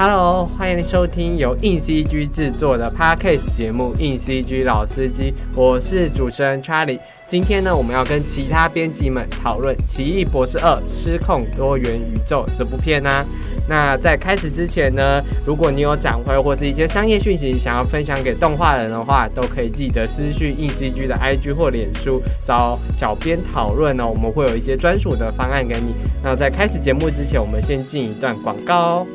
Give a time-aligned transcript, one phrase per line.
[0.00, 7.00] Hello，欢迎收听由硬 CG 制作的 Podcast 节目《硬 CG 老司机》，我是主持人 Charlie。
[7.26, 13.26] 今天呢，我们要跟其他编辑们讨论《奇异博士二：失控多元宇宙》这部片呢。
[13.68, 25.92] 那在开始之前呢，如果你有展会或是一些商业讯息想要分享给动画人的话，都可以记得私讯硬 CG 的 IG 或脸书找小编讨论呢，我们会有一些专属的方案给你。
[26.22, 29.06] 那在开始节目之前，我们先进一段广告哦。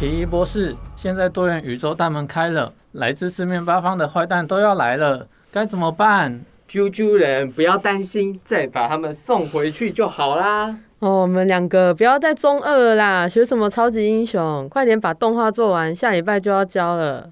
[0.00, 6.40] 奇异博士，现在多元宇宙大门开了，来自四面八方的坏蛋都要来了，该怎么办？
[6.66, 10.74] 啾啾人，不要担心，再把他们送回去就好啦。
[11.00, 14.66] 哦，我们两个不要再中二了啦，学什么超级英雄？
[14.70, 17.28] 快点把动画做完，下礼拜就要交了。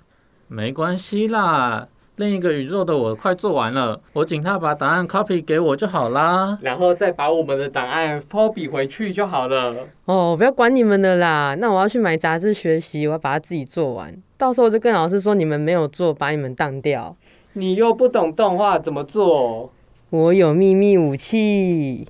[0.49, 1.89] 没关系啦。
[2.19, 9.77] 另一个宇宙的我快做完了，我请他把档案 copy 给我就好啦，然后再把我们的档案 copy 回去就好了。
[10.05, 17.17] 哦，不要管你们的啦，那我要去买杂志学习，我要把它自己做完，到时候就跟老师说你们没有做，把你们当掉。
[17.53, 19.73] 你又不懂动画怎么做？
[20.11, 22.05] 我有秘密武器。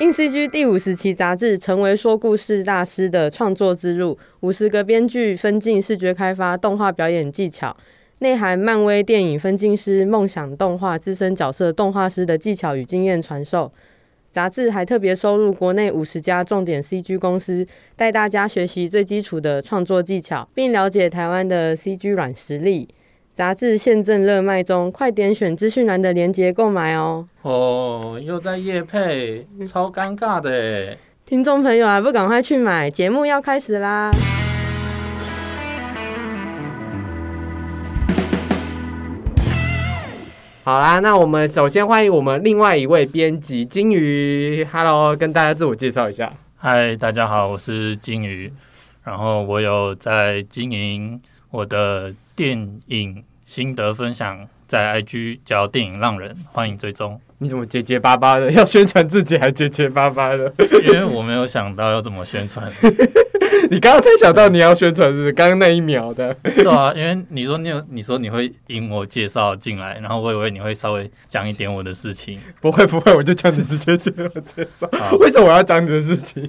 [0.00, 7.74] In CG 第五十期杂志，成为说故事大师的创作之路，五十个编剧分镜、视觉开发、动画表演技巧。
[8.20, 13.72] 内含漫威电影分镜师、梦想动画资深角色动画师的技巧与经验传授。
[14.30, 22.88] 杂志还特别收录国内五十家重点 CG 公司，带大家学习最基础的创作技巧，并了解台湾的 CG 软实力。
[23.32, 27.26] 杂志现正热卖中，快点选资讯栏的链接购买哦！
[27.42, 32.90] 哦，又在夜配，超尴尬的听众朋友还不赶快去买？
[32.90, 34.10] 节目要开始啦！
[40.68, 46.30] 好啦，那我们首先欢迎我们另外一位编辑金鱼，Hello，跟大家自我介绍一下。
[46.58, 48.52] 嗨，大家好，我是金鱼，
[49.02, 51.18] 然后我有在经营
[51.50, 57.18] 我的电影心得分享，在 IG 叫电影浪人，欢迎追踪。
[57.38, 58.52] 你怎么结结巴巴的？
[58.52, 60.52] 要宣传自己还结结巴巴的？
[60.82, 62.70] 因为我没有想到要怎么宣传。
[63.70, 74.10] 你刚刚才想到你要宣传是刚刚那一秒的， 对啊，因为你说你有你说你会引我介绍进来，然后我以为你会稍微讲一点我的事情，不会不会，我就这样子直接介
[74.46, 74.88] 介绍。
[75.20, 76.48] 为什么我要讲你的事情？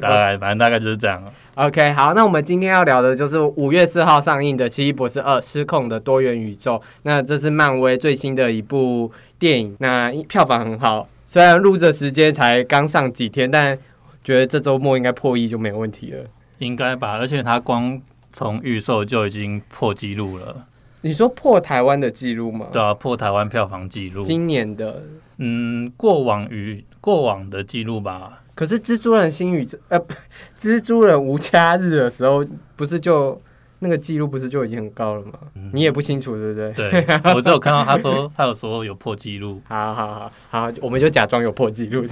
[0.00, 1.22] 大概反正大概就是这样
[1.54, 6.76] OK，好，那我们今天要聊的就是五月四号上映的《奇异博士二：失控的多元宇宙》。
[7.02, 13.76] 那这是漫威最新的一部电影，那票房很好，虽然录制时间才刚上几天，但。
[14.24, 16.24] 觉得这周末应该破亿就没有问题了，
[16.58, 17.18] 应该吧？
[17.18, 18.00] 而且它光
[18.32, 20.66] 从预售就已经破纪录了。
[21.00, 22.68] 你说破台湾的记录吗？
[22.72, 24.22] 对啊，破台湾票房纪录。
[24.22, 25.02] 今年的，
[25.38, 28.42] 嗯，过往与过往的记录吧。
[28.54, 29.98] 可是蜘蛛人新宇宙，呃，
[30.60, 32.44] 蜘蛛人无家日的时候，
[32.76, 33.40] 不是就？
[33.84, 35.32] 那个记录不是就已经很高了吗？
[35.72, 36.72] 你也不清楚，对不对？
[36.72, 37.04] 对，
[37.34, 39.60] 我只有看到他说， 他有说有破记录。
[39.66, 42.06] 好好好好，我们就假装有破记录。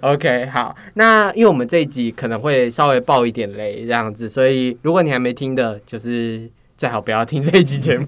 [0.00, 6.48] OK，好，那因为我们这一集可能会稍微爆一点雷这样子，所以如果你还没听的，就是
[6.78, 8.06] 最好不要听这一集节目。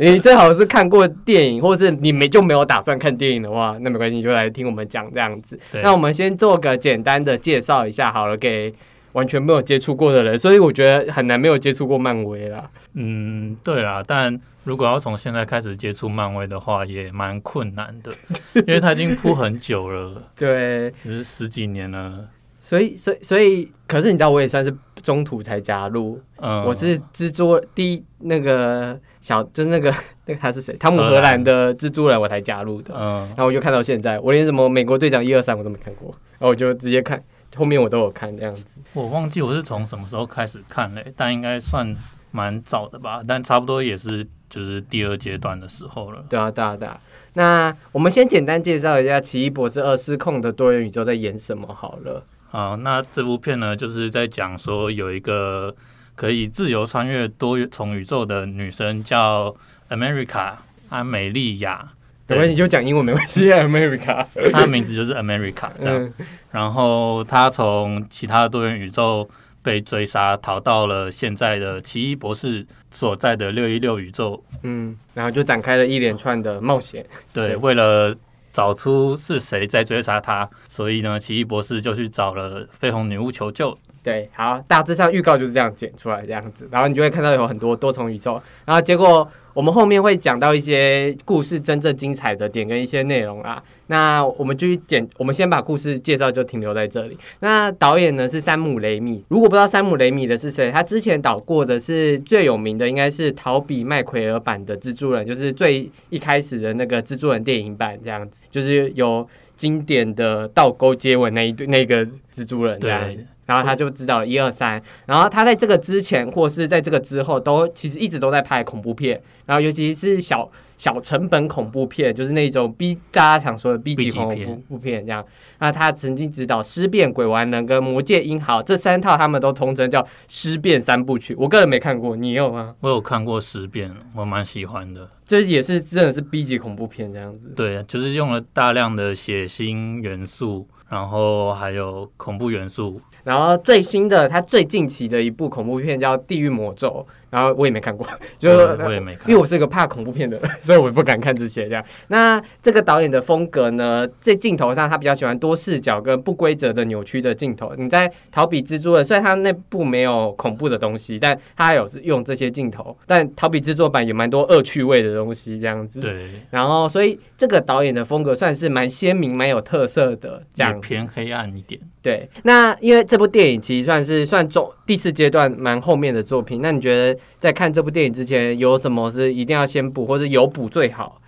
[0.00, 5.56] 你最好是看过电影，或是你没就没有打算看电影的话，那没关系，你就来听我们讲这样子。
[5.74, 8.74] 那我们先做个简单的介绍一下好了，给。
[9.16, 12.70] 完全没有接触过的人，所以我觉得很难没有接触过漫威啦。
[12.92, 18.12] 嗯，对啦，但如果要从现在开始接触漫威的话，也蛮困难的，
[18.66, 20.22] 因为他已经铺很久了。
[20.36, 22.28] 对，只是十几年了。
[22.60, 26.20] 所以，所以，所以，可是你知道，我也算是中途才加入。
[26.42, 29.90] 嗯，我是蜘蛛第一那个小，就是那个
[30.26, 30.76] 那个他是谁？
[30.76, 32.92] 汤姆荷兰的蜘蛛人，我才加入的。
[32.94, 37.22] 嗯，然后我就看到现在，我连什么美国队长一二三我都没看过，然后我就直接看。
[37.56, 41.96] 后面我都有看这样子，我忘记我是从什么时候开始看嘞，但应该算
[42.30, 46.24] 蛮早的吧，但差不多也是就是第二阶段的时候了。
[46.28, 47.00] 对啊，对啊，对啊。
[47.32, 52.22] 那我们先简单介绍一下《奇异博士二：失控的多元宇宙》在演什么好了。
[52.48, 55.74] 好，那这部片呢，就是在讲说有一个
[56.14, 59.54] 可以自由穿越多重宇宙的女生叫
[59.88, 60.52] America
[60.88, 61.92] 安美利亚。
[62.28, 63.50] 没关系，就讲英文没关系。
[63.52, 66.12] America，他的名字就是 America 这样。
[66.50, 69.28] 然后他从其他多元宇宙
[69.62, 74.42] 被追杀，逃到了现在的奇异博士所在的六一六宇宙。
[74.62, 77.06] 嗯，然后就展开了一连串的冒险。
[77.32, 78.14] 对，为了
[78.52, 83.76] 找出是谁在追杀他，所以呢，奇异博士就去找了绯红女巫求救。
[84.06, 93.60] 对，好，大致上预告就是这样剪出来这样子，然后你就会看到有很多多重宇宙，然后结果我们后面会讲到一些故事真正精彩的点跟一些内容啦。
[93.88, 97.18] 那我们继续剪，我们先把故事介绍就停留在这里。
[97.40, 113.26] 那导演呢是山姆雷米，如果不知道山姆雷米的是谁，他之前导过的是最有名的应该是逃比麦奎尔版的蜘蛛人，就是最一开始的那个蜘蛛人电影版这样子，就是有经典的倒钩接吻那一对那个蜘蛛人这样子。
[113.46, 125.24] 对，然后他就知道了一二三，然后他在这个之前或是在这个之后，都其实一直都在拍恐怖片，然后尤其是小小成本恐怖片，就是那种 B 大家常说的 B 级恐怖片这样。
[125.58, 131.34] 那他曾经指导《尸变鬼玩人》跟《魔界英豪》这三套，他们都通称叫《尸变三部曲》。
[131.38, 132.74] 我个人没看过，你有吗？
[132.80, 135.08] 我有看过尸变，我蛮喜欢的。
[135.24, 137.54] 这也是真的是 B 级恐怖片这样子。
[137.56, 143.00] 对，就是用了大量的血腥元素，然后还有恐怖元素。
[143.26, 147.04] 然后最新的，他最近期的一部恐怖片叫《地狱魔咒》，
[147.36, 148.06] 然后我也没看过，
[148.40, 151.84] 就是我也没看因为我是一个怕恐怖片的人， 所以我不敢看这些这样。
[152.08, 157.74] 那这个导演的风格呢，在镜头上他比较喜欢多视角跟不规则的扭曲的镜头。
[157.76, 162.96] 你在逃避蜘蛛人，虽然他那部没有恐怖的东西，但他有是用这些镜头。
[163.06, 166.00] 但逃避制作版也蛮多恶趣味的东西这样子。
[166.00, 170.80] 对，然后所以这个导演的风格算是蛮鲜明、蛮有特色的这也样。
[170.80, 171.78] 偏黑暗一点。
[172.00, 181.20] 对，那因为这部电影其实算是算中第四阶段蛮后面的作品，那你觉得在看这部电影之前有什么是一定要先补，或者有补最好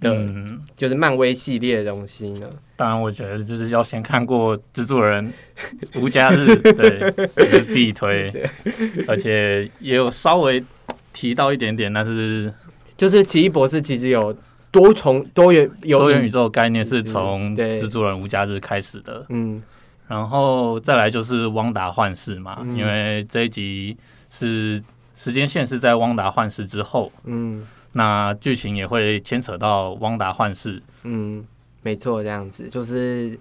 [0.00, 2.48] 的，嗯，就是漫威系列的东西呢？
[2.76, 5.32] 当然，我觉得就是要先看过《蜘蛛人：
[5.94, 6.50] 无家日》，
[7.34, 8.30] 对，必推，
[9.08, 10.62] 而且也有稍微
[11.12, 12.52] 提到一点点，但是
[12.96, 14.36] 就是奇异博士其实有
[14.70, 19.24] 多重多元有多元宇宙概念是从对《蜘蛛人：无家日》开始的。
[19.30, 19.62] 嗯
[20.08, 23.96] 然后再来就是汪达幻视嘛，嗯因为这一集
[24.30, 24.80] 是
[25.16, 30.80] 时间线是在汪达幻视之后，嗯那剧情也会牵扯到汪达幻视。
[31.02, 31.44] 嗯，
[31.82, 33.36] 没错，这样子就是。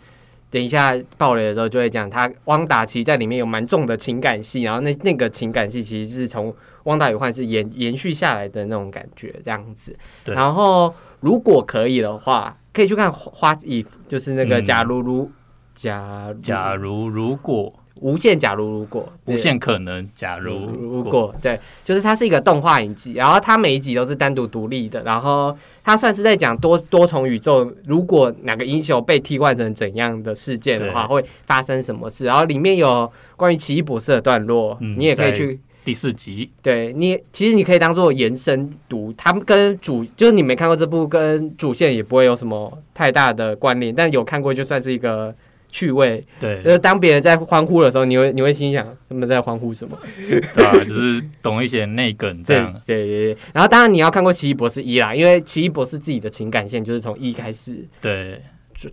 [0.52, 9.94] 等一下爆雷的时候就会讲，他汪达其实在里面有蛮重的情感戏，然后那那个情感戏其实是从汪达与幻视延延续下来的那种感觉，这样子。
[10.24, 15.30] 对然后如果可以的话，可以去看《花 if》，就是那个嗯假如如
[15.74, 35.60] 假如假如如果无限假如如果无限可能，假如如果对，就是它是一个动画影集，然后它每一集都是单独独立的，然后它算是在讲多多重宇宙，如果哪个英雄被替换成怎样的事件的话，会发生什么事，然后里面有关于奇异博士的段落，嗯你也可以去。
[35.86, 45.32] 第四集，对你，其实你可以当做延伸读，他们跟主就是你没看过这部，跟主线也不会有什么太大的关联，但有看过就算是一个
[45.76, 46.24] 趣味。
[46.40, 49.98] 对就是当别人在欢呼的时候，你会你会心想他们在欢呼什么？
[50.26, 50.72] 对啊？
[50.86, 52.74] 就是懂一些内梗这样。
[52.86, 53.38] 对对对。
[53.52, 58.42] 然后当然你要看过《奇异博士一》啦，因为奇异博士自己的情感线就是从一开始对，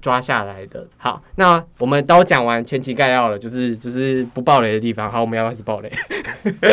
[0.01, 0.87] 抓下来的。
[0.97, 5.11] 好，那我们都讲完前期概要了，就是就是不爆雷的地方。
[5.11, 5.93] 好，我们要开始爆雷。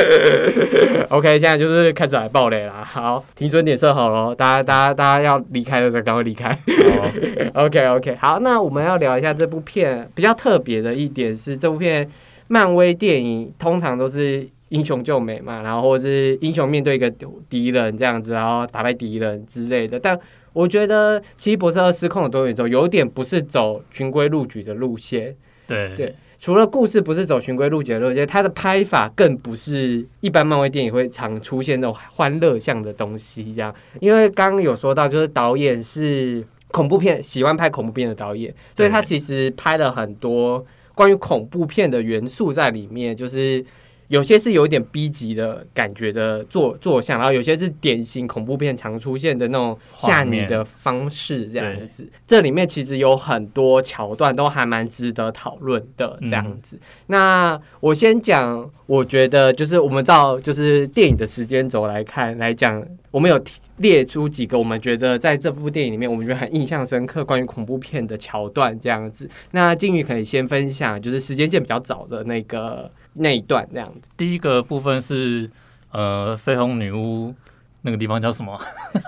[1.09, 2.83] OK，现在就是开始来爆雷啦。
[2.83, 6.57] 好，停准点设好了，大家大家大家要离开的时候赶快离开。
[7.56, 12.09] OK OK，好，那我们要聊一下这部片比较特别的一点是，这部片
[12.47, 17.09] 漫威电影通常都是英雄救美嘛，然后或是英雄面对一个
[17.50, 20.00] 敌人这样子，然后打败敌人之类的。
[20.00, 20.17] 但
[20.54, 25.36] 我觉得《奇异博士二：失控的多元宇宙》有点不是走循规路矩的路线，
[25.68, 33.74] 对对除了故事不是走循规路矩的路线，它的拍法更不是一般漫威电影会常出现那种欢乐向的东西这样。
[34.00, 40.65] 因为刚刚有说到，就是导演是恐怖片，喜欢拍恐怖片的导演，所以他其实拍了很多
[40.96, 43.63] 关于恐怖片的元素在里面，就是。
[44.10, 52.08] 有些是有一点 B 级的感觉的坐坐像，然后有些是典型恐怖片常出现的那种吓你的方式，这样子。
[52.28, 56.80] 这里面其实有很多桥段都还蛮值得讨论的，这样子。
[57.08, 69.30] 那我先讲，我觉得就是我们照就是电影的时间轴来看来讲，我们有提列出几个我们觉得在这部电影里面我们觉得很印象深刻关于恐怖片的桥段，这样子。
[69.51, 74.10] 那金宇可以先分享，就是时间线比较早的那个那一段，这样子。
[74.18, 75.50] 第一个部分是
[75.92, 77.34] 呃，绯红女巫
[77.82, 78.60] 那个地方叫什么？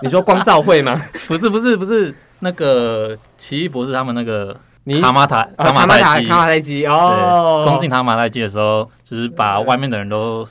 [0.02, 0.98] 你说光照会吗？
[1.28, 10.44] 不是不是不是那个奇异博士他们那个你卡马塔啊卡马塔卡马泰基哦对，，攻进塔马泰基的时候，就是把外面的人都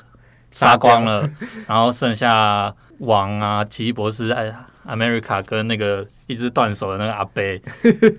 [0.51, 1.29] 杀光了，
[1.67, 4.53] 然后剩下王啊、奇异博士、哎、
[4.87, 7.61] America 跟那个一只断手的那个阿贝，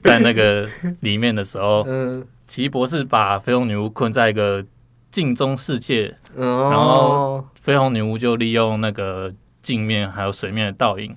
[0.03, 0.69] 在那个
[1.01, 2.25] 里面的时候，嗯。
[2.49, 4.63] 奇异博士把绯红女巫困在一个
[5.11, 11.17] 镜中世界，嗯然后绯红女巫就利用那个镜面还有水面的倒影，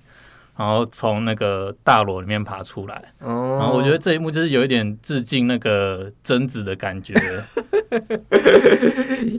[0.57, 2.95] 然后从那个大罗里面爬出来。
[3.19, 7.13] 哦，然后我觉得这一幕就是有一点致敬那个贞子的感觉。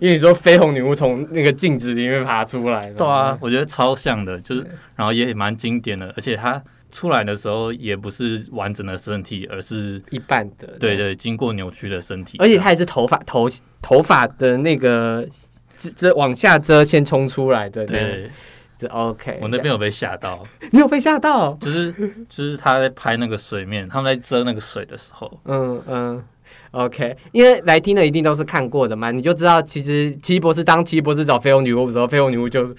[0.00, 13.48] 因为你说绯红女巫从那个镜子里面爬出来了，对啊，我觉得超像的，就是然后也蛮经典的，而且它出来的时候也不是完整的身体，而是一半的，对对经过扭曲的身体，而且它也是头发头
[13.82, 15.26] 头发的那个
[15.76, 18.30] 遮遮往下遮先冲出来的，对，
[18.78, 19.38] 这 OK。
[19.42, 21.52] 我那边有被吓到， 你有被吓到？
[21.60, 21.92] 就是
[22.28, 26.24] 就是他在拍那个水面，他们在遮那个水的时候，嗯嗯
[26.72, 32.74] ，OK，因为来听的一定都是看过的嘛，你就知道其实奇异博士当奇异博士找绯红女巫的时候，绯红女巫就一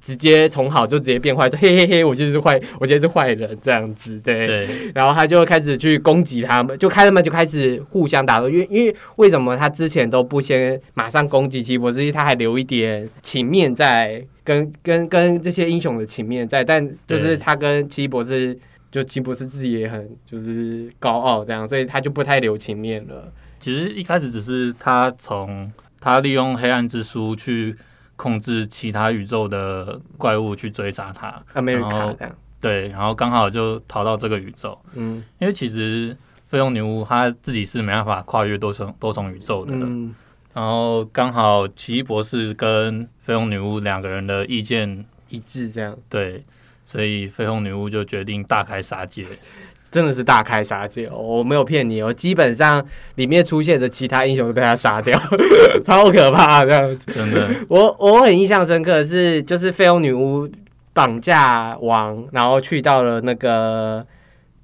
[0.00, 4.46] 直接从好就直接变坏，说嘿嘿嘿，我就是坏，我今天是坏人这样子，对。
[4.46, 8.48] 对然后他就开始去攻击他们，就开他们就开始互相打斗。
[8.48, 18.58] 因为因为为什么他之前都不先马上攻击奇异博士，因为他还留一点情面在，跟跟跟这些英雄的情面在，但就是他跟奇异博士。
[18.92, 23.32] 就奇异博士自己也很就是高傲这样，所以他就不太留情面了。
[23.60, 27.76] 其实一开始只是他从他利用黑暗之书去
[28.20, 35.24] 控制其他宇宙的怪物去追杀他，America 后这样，对，然后刚好就逃到这个宇宙，嗯。
[35.38, 36.14] 因为其实
[36.50, 40.14] 绯红女巫她自己是没办法跨越多重多重宇宙的，嗯。
[40.52, 45.70] 然后刚好奇异博士跟绯红女巫两个人的意见一致。
[45.70, 46.44] 这样，对，
[46.84, 49.24] 所以绯红女巫就决定大开杀戒。
[49.90, 51.18] 真的是大开杀戒哦！
[51.18, 52.84] 我没有骗你哦，基本上
[53.16, 55.20] 里面出现的其他英雄都被他杀掉，
[55.84, 57.12] 超可怕这样子。
[57.12, 60.48] 真的，我我很印象深刻的是，就是绯红女巫
[60.92, 64.06] 绑架王，然后去到了那个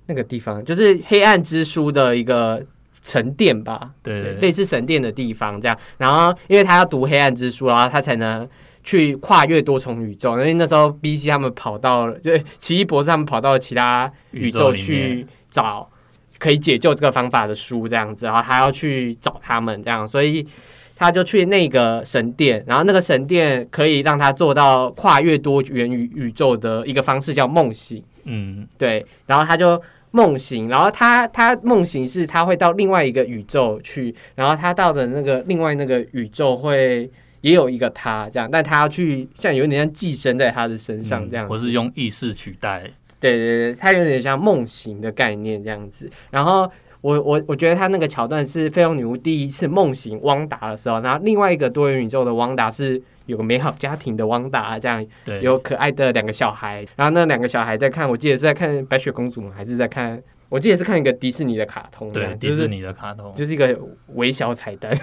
[0.07, 2.63] 那个地方，就是黑暗之书的一个
[3.03, 5.77] 神殿吧，对对类似神殿的地方这样。
[5.99, 8.49] 然后因为他要读黑暗之书，然后他才能。
[8.87, 15.91] 去跨越多重宇宙，因为那时候 B C 他们跑到了，就是奇异博士他们跑到了其他宇宙去找
[16.39, 20.47] 可以解救这个方法的书，这样子，然后他要去找他们，这样，所以
[20.95, 37.11] 他就去那个神殿，然后那个神殿可以让他做到跨越多元宇宇宙的一个方式，叫梦醒，嗯，对，然后他就梦醒，然后他他梦醒是他会到另外一个宇宙去，然后他到的那个另外那个宇宙会。
[37.47, 42.83] 也有一个他这样，但他要去像有点像寄生在他的身上这样或是用意识取代，
[43.21, 46.11] 对对对，他有点像梦醒的概念这样子。
[46.29, 46.69] 然后
[47.03, 56.85] 我我我觉得他那个桥段是绯红女巫第一次梦醒汪达的时候，然后另外一个多元宇宙的汪达是有个美好家庭的汪达，这样对，有可爱的两个小孩。
[56.97, 59.53] 然后那两个小孩在看，我记得是在看白雪公主吗？
[59.57, 60.21] 还是在看？
[60.49, 63.79] 我记得是看一个迪士尼的卡通，对迪士尼的卡通，就是一个
[64.15, 64.97] 微小彩蛋，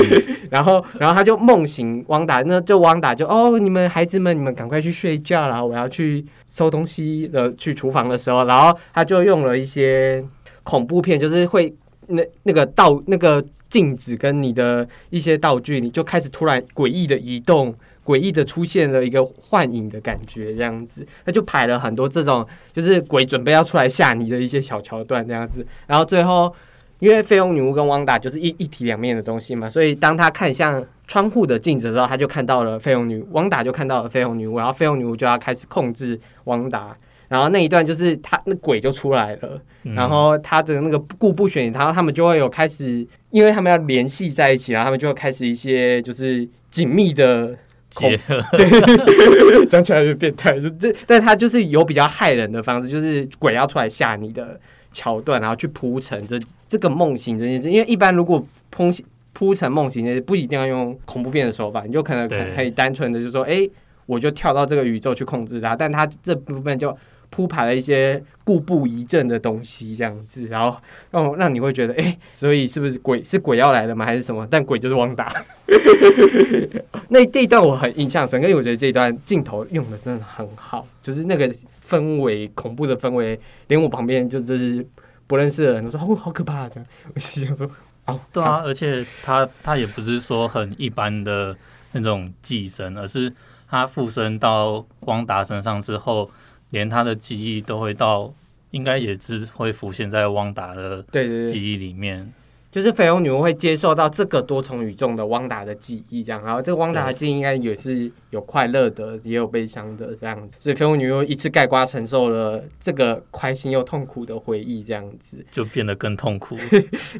[0.50, 7.50] 然后，然后他就梦醒汪达，那就汪达就哦，你们孩子们，你们赶快去睡觉啦，我要去收东西了。
[7.54, 10.24] 去厨房的时候，然后他就用了一些
[10.62, 11.74] 恐怖片，就是会
[12.08, 17.74] 那那个道那个镜子跟你的一些道具，你就开始突然诡异的移动。
[18.10, 26.52] 诡异的出现了一个幻影的感觉，这样子，他就排了很多这种，就是鬼准备要出来吓你的一些小桥段，这样子，然后最后
[26.98, 36.96] 因为绯红女巫跟汪达就是一一体两面的东西嘛，所以当他看向窗户的镜子的时候，他就看到了绯红女汪达就看到了绯红女巫，然后绯红女巫就要开始控制汪达，
[37.28, 47.56] 然后那一段就是他那鬼就出来了，嗯然后他的那个顾不选，然后他们就会有开始，因为他们要联系在一起，然后他们就会开始一些就是紧密的。
[47.90, 48.38] 结合，
[49.68, 54.58] 讲起来有点变态，就这，但他就是有比较害人的方式，就是鬼要出来吓你的
[54.92, 57.70] 桥段，然后去铺陈这这个梦醒这件事。
[57.70, 58.92] 因为一般如果铺
[59.32, 63.68] 铺成梦醒这些，不一定要用恐怖片的手法，你就可能可可以单纯的就说，哎、
[64.06, 66.96] 我就跳到这个宇宙去控制它，但它这部分就
[67.30, 70.78] 铺排了一些故布疑阵的东西，这样子，然后
[71.10, 74.04] 让让你会觉得，哎、所以是不是鬼是鬼要来了吗？
[74.04, 74.46] 还是什么？
[74.50, 75.32] 但鬼就是汪达。
[77.08, 81.52] 那这一段我很印象深刻，因为我觉得这一段镜头用的真的很好，就是那个
[81.88, 84.84] 氛围，恐怖的氛围，连我旁边就是
[85.26, 86.86] 不认识的人都说哦，好可怕、啊、这样。
[87.14, 87.70] 我心想说，
[88.06, 91.56] 哦，对啊，而且他他也不是说很一般的
[91.92, 93.32] 那种寄生，而是
[93.68, 96.28] 他附身到汪达身上之后，
[96.70, 98.32] 连他的记忆都会到，
[98.70, 102.32] 应该也是会浮现在汪达的对对对，记忆里面。
[102.70, 116.56] 就是绯红女巫会接受到这个多重宇宙的汪达的记忆，这样，然后这个汪达的记忆应该也是有快乐的，也有悲伤的这样子，所以绯红女巫一次盖瓜承受了这个开心又痛苦的回忆，这样子，就变得更痛苦。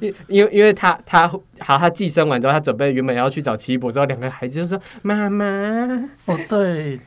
[0.01, 1.27] 因因为因为他他
[1.59, 6.99] 好，他寄生完之后，他准备原本要去找奇异博士，然后两个孩子就说：“妈妈，哦，对，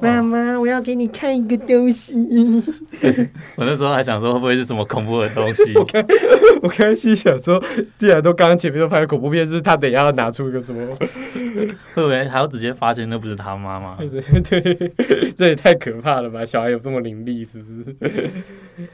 [0.00, 2.14] 妈妈，我要给你看一个东西。
[3.56, 5.72] 我那时候还想说会不会是什么恐怖的东西，”
[6.60, 7.62] 我刚才心想说，
[7.98, 10.96] 既然都刚刚前面都拍了恐怖片，是他等一下要拿出一个什么？
[11.94, 13.96] 会不会还要直接发现那不是他妈妈？
[13.96, 14.92] 对，
[15.36, 16.44] 这也太可怕了吧！
[16.44, 17.96] 小孩有这么灵力是不是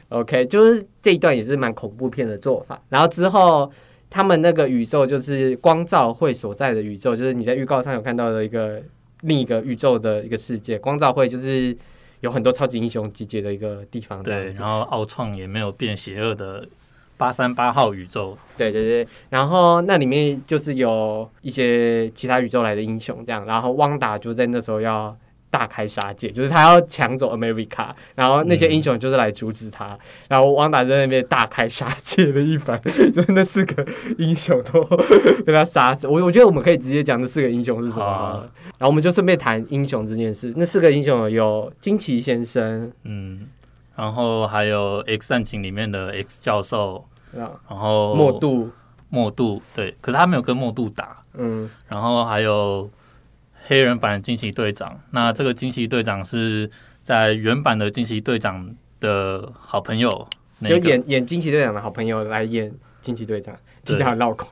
[0.09, 2.81] ？OK，就是这一段也是蛮恐怖片的做法。
[2.89, 3.71] 然后之后
[4.09, 8.81] 他们那个宇宙就是光照会所在的宇宙，就是你在预告上有看到的一个
[9.21, 10.77] 另一个宇宙的一个世界。
[10.77, 11.75] 光照会就是
[12.19, 14.21] 有很多超级英雄集结的一个地方。
[14.21, 16.67] 对，然后奥创也没有变邪恶的
[17.21, 25.15] 八三八号宇宙，对对对，然后那里面就是有一些其他宇宙来的英雄这样，然后汪达就在那时候要
[25.51, 29.95] 大开杀戒，就是他要抢走 America，然后那些英雄就是来阻止他，
[30.29, 32.81] 然后汪达在那边大开杀戒了一番，
[33.13, 33.85] 就是那四个
[34.17, 34.83] 英雄都
[35.45, 36.07] 被他杀死。
[36.07, 38.49] 我我觉得我们可以直接讲这四个英雄是什么
[38.79, 40.51] 然后我们就顺便谈英雄这件事。
[40.57, 43.45] 那四个英雄有惊奇先生，嗯，
[43.95, 48.69] 然后还有 X 战警里面的 X 教授，啊，然后莫度
[49.09, 52.89] 莫度，对，可是他没有跟莫度打，嗯，然后还有
[53.65, 54.99] 黑人版惊奇队长。
[55.11, 56.69] 那这个惊奇队长是
[57.01, 60.27] 在原版的惊奇队长的好朋友，
[60.59, 64.47] 那就个演演惊奇队长的好朋友来演惊奇队长，听对起来很绕口。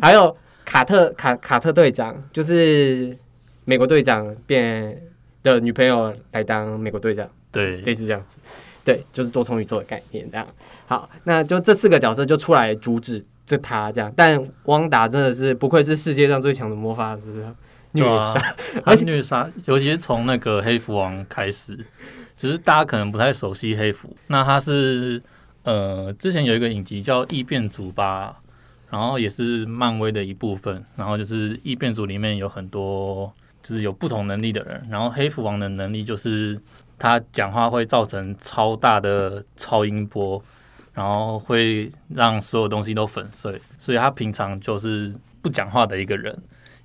[0.00, 3.16] 还有卡特卡卡特队长，就是
[3.64, 5.02] 美国队长变
[5.42, 8.36] 的女朋友来当美国队长，对类似这样子。
[8.84, 10.46] 对，就是多重宇宙的概念这样。
[10.86, 17.46] 好，那就这四个角色就出来阻止这他这样，但汪达真的是不愧是世界上最强的魔法师，
[17.92, 18.40] 虐杀。
[18.40, 21.78] 啊，而且虐杀，尤其是从那个黑蝠王开始，
[22.36, 24.14] 只是大家可能不太熟悉黑蝠。
[24.26, 25.22] 那他是
[25.62, 28.40] 呃，之前有一个影集叫《异变组》吧，
[28.90, 30.84] 然后也是漫威的一部分。
[30.96, 36.58] 然后就是异变组里面有很多就是有不同能力的人，然后黑蝠王的能力就是
[37.02, 40.42] 他讲话会造成超大的超音波，
[40.94, 46.36] 然后会让所有东西都粉碎，所以他平常就是不讲话的一个人。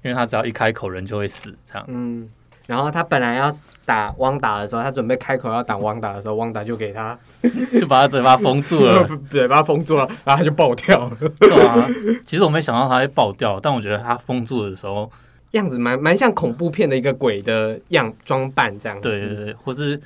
[0.04, 1.84] 因为他只要一开口，人就会死，这样。
[1.90, 2.30] 嗯，
[2.68, 3.54] 然后他本来要
[3.84, 7.18] 打汪达的时候，他准备开口要打汪达的时候，汪达就给他
[7.74, 9.10] 就把他嘴巴封住了。
[9.30, 11.88] 嘴巴封住了，然后他就爆掉了，对啊，
[12.26, 15.12] 其实我没想到他会爆掉，但我觉得他封住的时候，
[15.58, 19.10] 样子蛮蛮像恐怖片的一个鬼的样装扮这样子。
[19.10, 20.00] 对对对，或是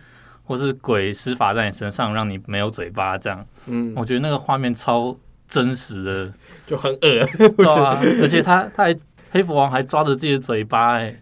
[0.44, 5.16] 或是鬼施法在你身上，让你没有嘴巴，这样，嗯，我觉得那个画面超
[5.48, 6.34] 真实的，
[6.66, 7.00] 就很恶，
[7.58, 8.96] 对啊，而且他他还
[9.32, 11.16] 黑蝠王还抓着自己的嘴巴，哎，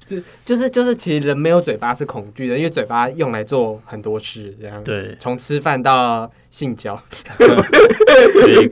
[0.43, 4.83] 就是就是，其实人没有嘴巴是恐惧的，因为嘴巴用来做很多事，这样。
[4.83, 6.99] 对，从吃饭到性交，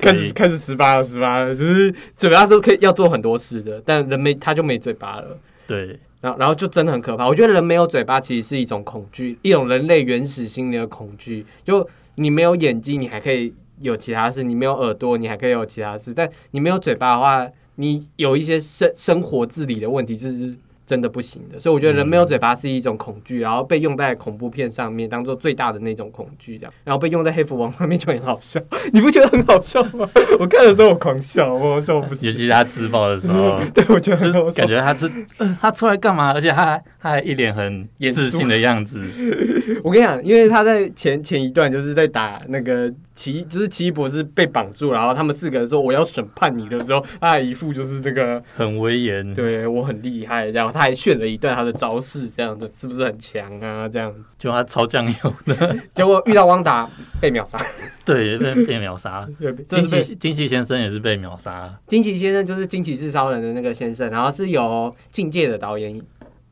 [0.01, 5.37] 开始以，开始十八了，十八了，就是嘴巴是可以要做很多事的，但人没他就没嘴巴了。
[5.67, 7.27] 对然后，然后就真的很可怕。
[7.27, 11.45] 我觉得人没有嘴巴，其实是一种恐惧，一种人类原始心理的恐惧。
[11.63, 16.11] 就你没有眼睛，你还可以有其他事；你没有耳朵，你还可以有其他事。
[16.11, 20.53] 但你没有嘴巴的话，你有一些生生活自理的问题，就是
[20.85, 21.59] 真的不行的。
[21.59, 28.59] 所以我觉得人没有嘴巴是一种恐惧，然后被用在恐怖片上面当做最大的那种恐惧，这样，然后被用在黑蝠王上面就很好笑。
[28.93, 30.09] 你不觉得很好笑吗？
[30.39, 32.31] 我看的时候我狂笑，我笑不尤。
[32.31, 34.67] 其是他自爆的时候，对，我觉得就是很好笑感。
[34.67, 36.31] 觉他是、呃他出来干嘛？
[36.33, 39.05] 而且他还他还一脸很自信的样子，
[39.83, 49.33] 我跟你讲，因为他在前前一段就是在打那个奇，就是奇异博士被绑住，然后他们四个人说我要审判你的时候，他还一副就是这个 很威严。
[49.33, 53.89] 对我很厉害，然后他还炫了一段他的招式，这样子是不是很强啊？
[53.89, 56.87] 这样子，就他超酱油的，结果遇到汪达
[57.19, 57.57] 被秒杀，
[58.05, 59.27] 对，被被秒杀。
[59.67, 65.99] 这惊奇惊奇先生也是被秒杀，惊奇先生就是惊奇四超人的那个先生，然后是由境界的导演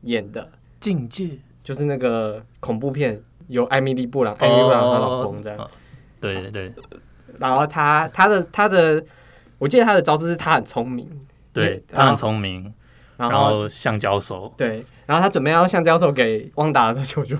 [0.02, 0.48] 演的，
[0.80, 1.28] 境界
[1.62, 5.56] 就是那个恐怖片由艾米丽布朗，艾米丽布朗她老公这样。
[5.58, 5.70] 哦
[6.20, 6.72] 对对对
[7.38, 9.04] 然后他他的他的，
[9.58, 11.08] 我记得他的招式是他很聪明，
[11.52, 12.72] 对嗯，他很聪明，
[13.16, 17.36] 然后然后橡胶手，对，然后他准备要橡胶手给汪达的时候就，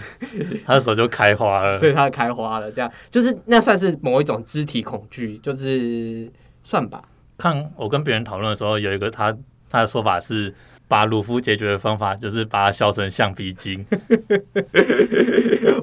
[0.64, 1.78] 他的手就开花了。
[1.80, 6.30] 对他开花了，这样就是那算是某一种肢体恐惧，就是
[6.62, 7.02] 算吧。
[7.36, 9.36] 看我跟别人讨论的时候，有一个他
[9.70, 10.54] 他的说法是。
[10.86, 13.84] 把鲁夫解决的方法就是把它削成橡皮筋，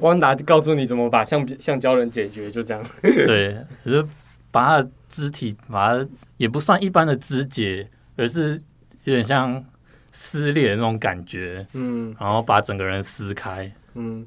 [0.00, 2.82] 汪达就告诉你怎么把橡皮橡胶人解决，就这样。
[3.02, 3.56] 对。
[3.84, 4.04] 可是
[4.50, 8.60] 把他的肢体，把它也不算一般的肢解，而是
[9.04, 9.64] 有点像
[10.12, 13.70] 撕裂的那种感觉，嗯然后把整个人撕开。
[13.94, 14.26] 嗯，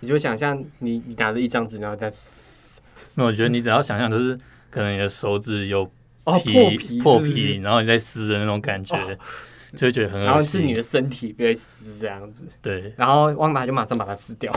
[0.00, 2.80] 你就想象你你拿着一张纸，然后再撕
[3.14, 4.38] 那我觉得你只要想象，就是
[4.70, 5.90] 可能你的手指有
[6.24, 8.96] 哦皮破皮，然后你在撕的那种感觉，
[9.76, 10.40] 就会觉得很然后。
[10.42, 14.52] 是你的身体被撕这样子，对，然后旺达就马上把它撕掉，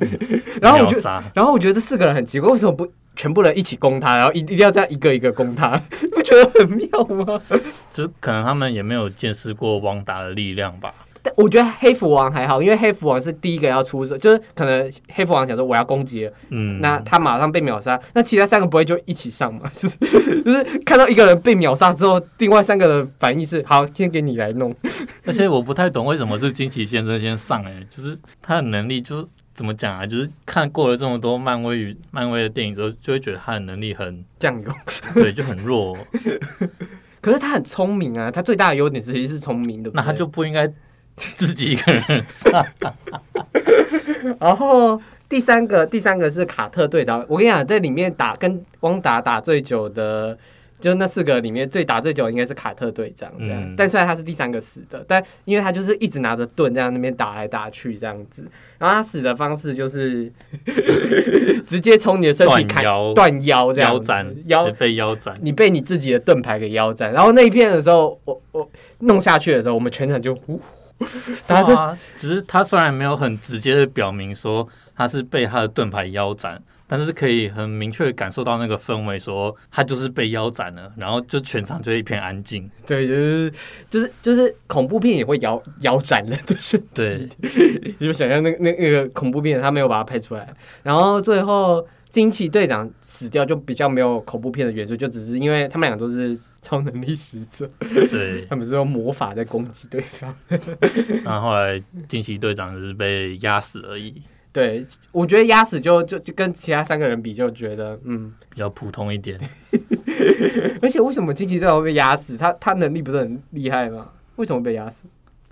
[0.60, 5.70] 然后我觉得，秒杀然后我觉得这四个人很奇怪，为什么不全部人一起攻他，然后一一定要这样一个一个攻他，
[6.12, 7.40] 不觉得很妙吗？
[7.92, 10.92] 就是可能他们也没有见识过旺达的力量吧。
[11.22, 19.70] 但我觉得黑蝠王还好，因为黑蝠王是第一个要出手，就是可能黑蝠王想说我要攻击，嗯，那他马上被秒杀，那其他三个不会就一起上嘛？
[19.76, 19.96] 就是
[20.42, 24.74] 就是看到一个人被秒杀之后，另外三个的反应是好，先给你来弄。
[25.26, 30.06] 而且我不太懂为什么是惊奇先生先上哎、就是他的能力就是怎么讲啊？
[30.06, 34.72] 就是看过了这么多漫威与漫威的电影之后，就会觉得他的能力很酱油，
[35.14, 35.96] 对，就很弱。
[37.20, 39.90] 可是他很聪明啊，他最大的优点其实是聪明的。
[39.92, 40.66] 那他就不应该
[41.36, 42.64] 自己一个人上。
[44.40, 47.24] 然后第三个，第三个是卡特队长。
[47.28, 50.36] 我跟你讲，在里面打跟汪达打最久的，
[50.80, 53.62] 就是那四个里面最打最久的应该是卡特队长这样。
[53.62, 58.44] 嗯但虽然他是第三个死的，但因为他就是一直拿着盾在那边打来打去这样子。
[58.78, 60.32] 然后他死的方式就是
[61.66, 65.34] 直接从你的身体砍断腰断腰这样腰斩，腰被腰斩。
[65.42, 67.12] 你被你自己的盾牌给腰斩。
[67.12, 70.60] 然后那一片的时候，我我弄下去的时候，我们全场就呜。
[71.46, 82.70] 大家就对啊，只是他虽然没有很直接的表明说他是被他的盾牌腰斩，但是可以很明确的感受到那个氛围，说他就是被腰斩了，然后就全场就一片安静。
[82.86, 83.52] 对，就是
[83.88, 87.28] 就是就是恐怖片也会腰 腰斩人的身体，对，
[87.98, 97.70] 你就想象那个那那个恐怖片，他没有把它拍出来，然后最后惊奇队长死掉，就比较没有恐怖片的元素，就只是因为他们俩都是超能力使者，
[98.10, 100.34] 对，他们是用魔法在攻击对方。
[101.24, 109.38] 然后后来惊奇队长就是被压死而已，对，我觉得压死就就就跟其他三个人比，就觉得嗯，比较普通一点。
[110.82, 112.36] 而且为什么惊奇队长会被压死？
[112.36, 114.10] 他他能力不是很厉害吗？
[114.36, 115.04] 为什么被压死？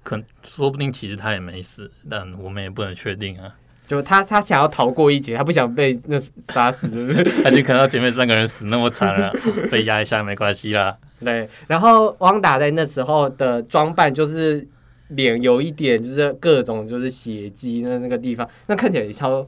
[0.02, 3.54] 可说不定其实他也没死，但我们也不能确定啊。
[3.88, 6.20] 就他他想要逃过一劫，他不想被那
[6.52, 6.86] 杀死？
[7.42, 9.34] 他就看到前面三个人死那么惨了，
[9.72, 10.96] 被压一下没关系啦。
[11.24, 14.64] 对，然后汪达在那时候的装扮就是
[15.08, 19.44] 脸有一点就是各种就是血迹那那个地方，那看起来也超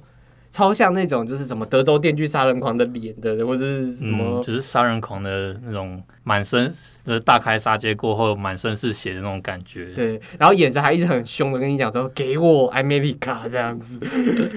[0.51, 6.69] 超像那种就是什么德州电锯杀人狂的脸的，或者是什么、嗯，就是杀人狂的那种满身，
[7.05, 9.93] 就是大开杀戒过后满身是血的那种感觉。
[9.95, 14.01] 对，然后眼神还一直很凶的跟你讲说给我 America 这样子，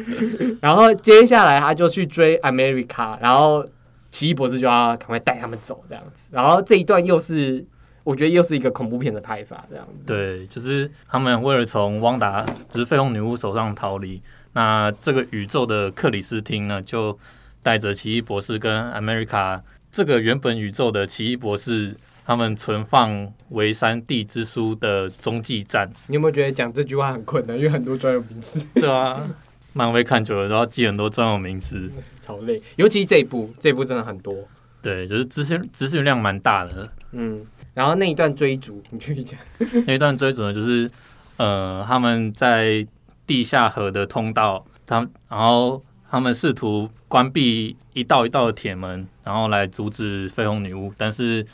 [0.62, 3.64] 然后接下来他就去追 America，然后
[4.10, 7.64] 奇异博士就要赶快带他们走这样子，然后这一段又是
[8.04, 14.22] 我觉得又是一个恐怖片的拍法这样子，对，就是他们为了从汪达，就是绯红女巫手上逃离，
[14.54, 17.18] 那这个宇宙的克里斯汀呢，就
[17.62, 19.62] 带着奇异博士跟 America
[19.92, 25.92] 这个原本宇宙的奇异博士，他们存放维山地之书的中继站。
[26.08, 27.58] 你有没有觉得讲这句话很困难？
[27.58, 29.28] 因为很多专有名词对啊，
[29.74, 31.92] 漫威看久了都要记很多专有名词。
[32.22, 34.34] 超累，尤其这一部，这一部真的很多。
[34.82, 36.90] 对，就是资讯资讯量蛮大的。
[37.12, 39.40] 嗯，然后那一段追逐，你去讲。
[39.88, 40.90] 那一段追逐呢，就是
[41.38, 42.86] 呃，他们在
[43.26, 51.46] 地下河的通道，他然后他们试图关闭一道一道的铁门，然后来阻止绯红女巫，但是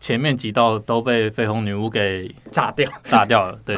[0.00, 3.58] 前面几道都被绯红女巫给 炸掉，炸掉了。
[3.64, 3.76] 对，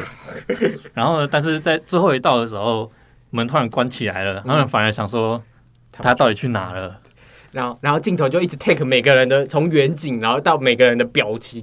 [0.93, 2.91] 然后呢，但是在最后一道的时候，
[3.31, 5.41] 门突然关起来了，他们反而想说
[5.91, 6.99] 他到底去哪了？
[7.51, 11.61] 然后然后镜头就一直 take 每个人的从远景，然后到每个人的表情，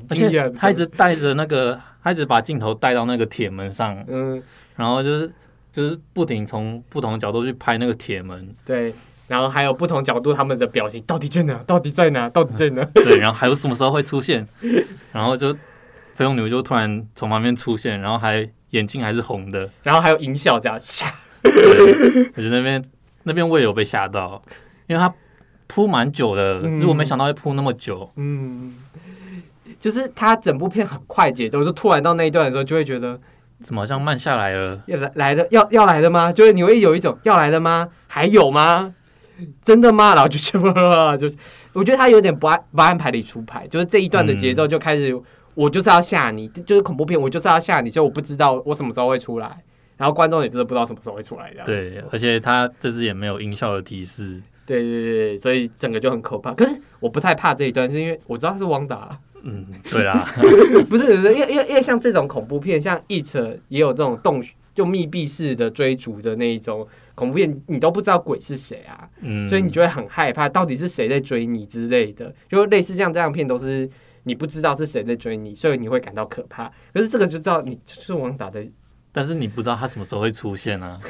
[0.59, 4.43] 他一直带着那个，他一直把镜头带到那个铁门上，嗯
[4.77, 5.33] 然后就是
[5.71, 8.95] 就是不停从不同的角度去拍那个铁门，对，
[9.27, 11.55] 然后还有不同角度他们的表情到底在哪？
[11.67, 12.29] 到底在哪？
[12.31, 12.85] 到底在哪？
[12.95, 14.47] 对，然后还有什么时候会出现，
[15.13, 15.53] 然后就
[16.13, 22.85] 飞龙女就突然从旁边出现，然后还眼睛还是红的，然后还有音效这样，吓对，我觉得那边
[23.23, 24.43] 那边我也有被吓到，
[24.87, 25.13] 因为它
[25.67, 26.81] 铺蛮久的，嗯。
[26.81, 28.75] 如果没想到会铺那么久，嗯，
[29.79, 33.21] 就是他整部片很快节奏，就突然到那一段的时候，就会觉得
[33.61, 34.81] 怎么好像慢下来了？
[34.87, 36.33] 要来来的，要要来的吗？
[36.33, 37.89] 就是你会有一种要来的吗？
[38.07, 38.95] 还有吗？
[39.63, 40.15] 真的吗？
[40.15, 40.67] 然后就全部
[41.19, 41.37] 就是，
[41.73, 45.17] 我觉得他有点不按不按牌理出牌，就是这一段的节奏就开始，
[45.55, 49.63] 我就是要吓你，就是恐怖片，我就是要吓你，所以我不知道我什么时候会出来，
[49.97, 51.53] 然后观众也真的不知道什么时候会出来。
[51.65, 56.53] 对，而且他这次也没有音效的提示，对对对对，所以整个就很可怕。
[56.55, 60.27] 可是我不太怕这一段，是因为我知道他是汪达，嗯，对啦，
[60.91, 63.37] 不是，因为因为因为像这种恐怖片，像《It》
[63.69, 64.43] 也有这种洞
[64.75, 73.89] 就密闭式的追逐的那一种恐怖片，你都不知道鬼是谁啊，嗯，所以你就会很害怕，到底是谁在追你之类的，就类似像这样片都是
[74.25, 76.71] 你不知道是谁在追你，所以你会感到可怕。
[76.93, 78.65] 可是这个就知道你就是王打的，
[79.13, 81.01] 但是你不知道他什么时候会出现啊。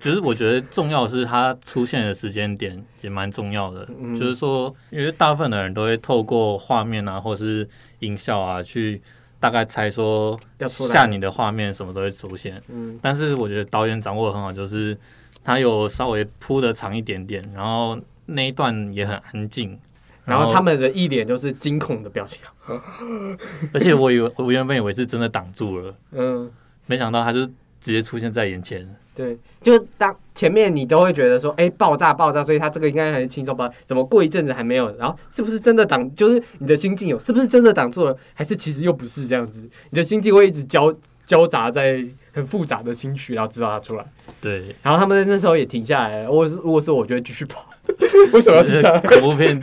[0.00, 7.68] 就是我觉得重要的是他出现的时间点也蛮重要的，嗯就是说，因为大部分的人都会透过画面啊，或是
[8.00, 9.00] 音效啊，去
[9.38, 12.60] 大概猜说要出来吓你的画面什么时候会出现。
[12.68, 14.96] 嗯，但是我觉得导演掌握的很好，就是
[15.44, 19.78] 他有稍微铺的长一点点，然后那一段也很安静。
[20.24, 22.40] 然后他们的一脸就是惊恐的表情，
[23.72, 26.50] 而且我以为我原本以为是真的挡住了，嗯。
[26.86, 28.88] 没想到他就直接出现在眼前。
[29.14, 33.70] 对，就当前面你都会觉得说，哎、爆炸爆炸，所以他这个应该很轻松吧？
[33.86, 34.94] 怎么过一阵子还没有？
[34.98, 36.14] 然后是不是真的挡？
[36.14, 38.14] 就是你的心境有是不是真的挡住了？
[38.34, 39.66] 还是其实又不是这样子？
[39.90, 40.94] 你的心境会一直交
[41.24, 44.04] 交杂在很复杂的情绪，然后直到他出来。
[44.38, 46.30] 对，然后他们那时候也停下来了。
[46.30, 47.64] 我是如果是我，就会继续跑。
[48.32, 49.00] 为什么要停下来？
[49.08, 49.60] 恐怖片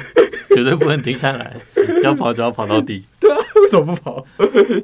[0.56, 1.56] 绝对不能停下来，
[2.04, 3.04] 要跑就要跑到底。
[3.20, 4.26] 对啊为什么不跑？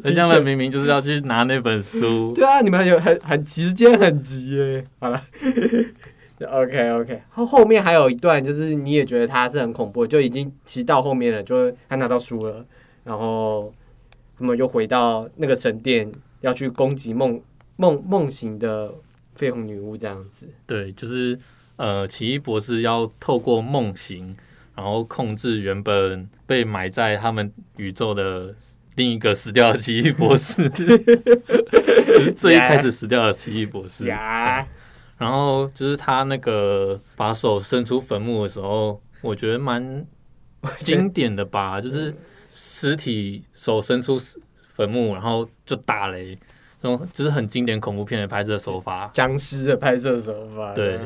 [0.04, 4.84] 而且他们明明就是要去拿那本书，对啊，你们有很很时间很急耶。
[5.00, 5.22] 好了
[6.40, 12.66] ，OK OK，后后面还有一段，就是你也觉得他是很恐怖，就已经骑到后面了，就是他拿到书了，
[13.04, 13.74] 然后
[14.38, 16.10] 他们又回到那个神殿，
[16.42, 17.42] 要去攻击梦
[17.76, 18.94] 梦梦醒的
[19.38, 20.48] 绯红女巫这样子。
[20.66, 21.38] 对，就是
[21.80, 24.36] 呃，奇异博士要透过梦行，
[24.76, 28.54] 然后控制原本被埋在他们宇宙的
[28.96, 30.70] 另一个死掉的奇异博士，
[32.36, 34.06] 最一开始死掉的奇异博士。
[34.06, 40.06] 然后就是他那个把手伸出坟墓的时候，我觉得蛮
[40.82, 42.14] 经典的吧， 就是
[42.52, 44.18] 尸体手伸出
[44.68, 46.38] 坟墓，然后就打雷，
[46.82, 49.10] 这种就是很经典恐怖片的拍摄手法。
[49.14, 50.74] 僵尸的拍摄手法。
[50.74, 51.00] 对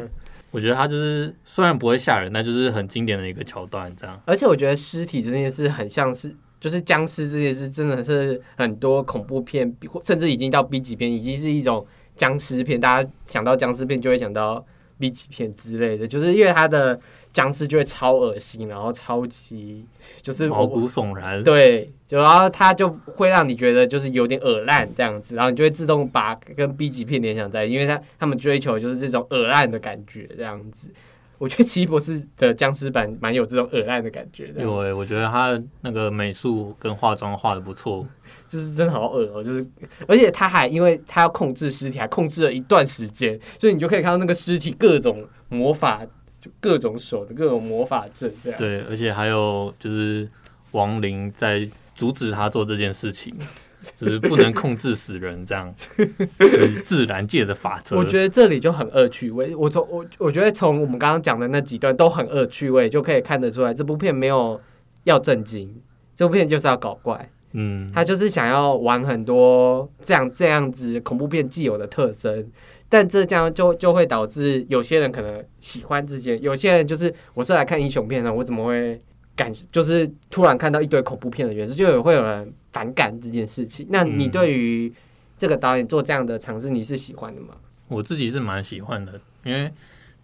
[0.53, 4.21] 我觉得他就是虽然不会吓人，但就是很经典的一个桥段，这样。
[4.23, 11.83] 而且我觉得尸体这件事很像是，就是僵尸这件事真的是很多恐怖片，甚至已经到 B 级片，已经是一种
[12.15, 12.79] 僵尸片。
[12.79, 14.63] 大家想到僵尸片就会想到
[14.99, 16.99] B 级片之类的，就是因为它的
[17.33, 19.83] 僵尸就会超恶心，然后超级
[20.21, 30.87] 就是毛骨悚然，对，就然后它就会让你觉得就是有点恶烂这样子，然后你就会自动把跟 B 级片联想在，因为他他们追求就是这种恶烂的感觉这样子。
[31.39, 38.07] 我觉得奇异博士的僵尸版蛮有这种恶烂的感觉的，有诶、我觉得他那个美术跟化妆画的不错。
[38.47, 39.65] 就是真的好恶哦、就是
[40.07, 46.05] 而且他还因为他要控制尸体，还控制了一段时间，所以你就可以看到那个尸体各种魔法，
[46.43, 48.59] 就各种手的各种魔法阵这样。
[48.59, 50.27] 对，而且还有就是
[50.71, 53.33] 亡灵在阻止他做这件事情，
[53.95, 55.73] 就是不能控制死人，这样，
[56.37, 57.95] 就是自然界的法则。
[57.95, 59.55] 我觉得这里就很恶趣味。
[59.55, 64.59] 我从我我觉得从我们刚刚讲的那几段都很恶趣味，就可以看得出来这部片没有
[65.05, 65.81] 要震惊，
[66.17, 67.29] 这部片就是要搞怪。
[67.55, 72.49] 嗯，他就是想要玩很多这样这样子恐怖片既有的特征，
[72.93, 79.01] 但这样就就会导致有些人可能喜欢这些，有些人就是我是来看英雄片的，我怎么会
[79.35, 83.87] 感就是突然看到一堆恐怖片的元素，就有会有人反感这件事情。
[83.89, 84.93] 那你嗯对于
[85.39, 87.55] 这个导演做这样的尝试，你是喜欢的吗？
[87.87, 89.71] 我自己是蛮喜欢的，因为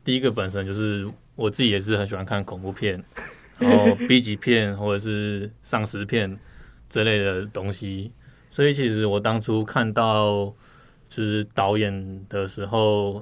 [0.03, 3.03] 第一个本身就是我自己也是很喜欢看恐怖片，
[3.57, 6.37] 然后 B 级片或者是丧尸片
[6.87, 8.11] 之类的东西，
[8.51, 10.53] 所以其实我当初看到
[11.09, 13.21] 就是导演的时候，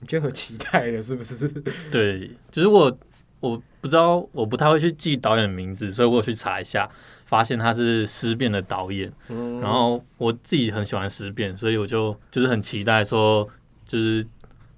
[0.00, 1.48] 你就有期待了，是不是？
[1.90, 2.96] 对，就是我
[3.40, 6.88] 我不知道，我不太会去记导演的名字，所以我去查一下，
[7.26, 9.12] 发现他是尸变的导演。
[9.28, 13.46] 嗯然后我自己很喜欢尸变，所以我就就是很期待说，
[13.86, 14.24] 就是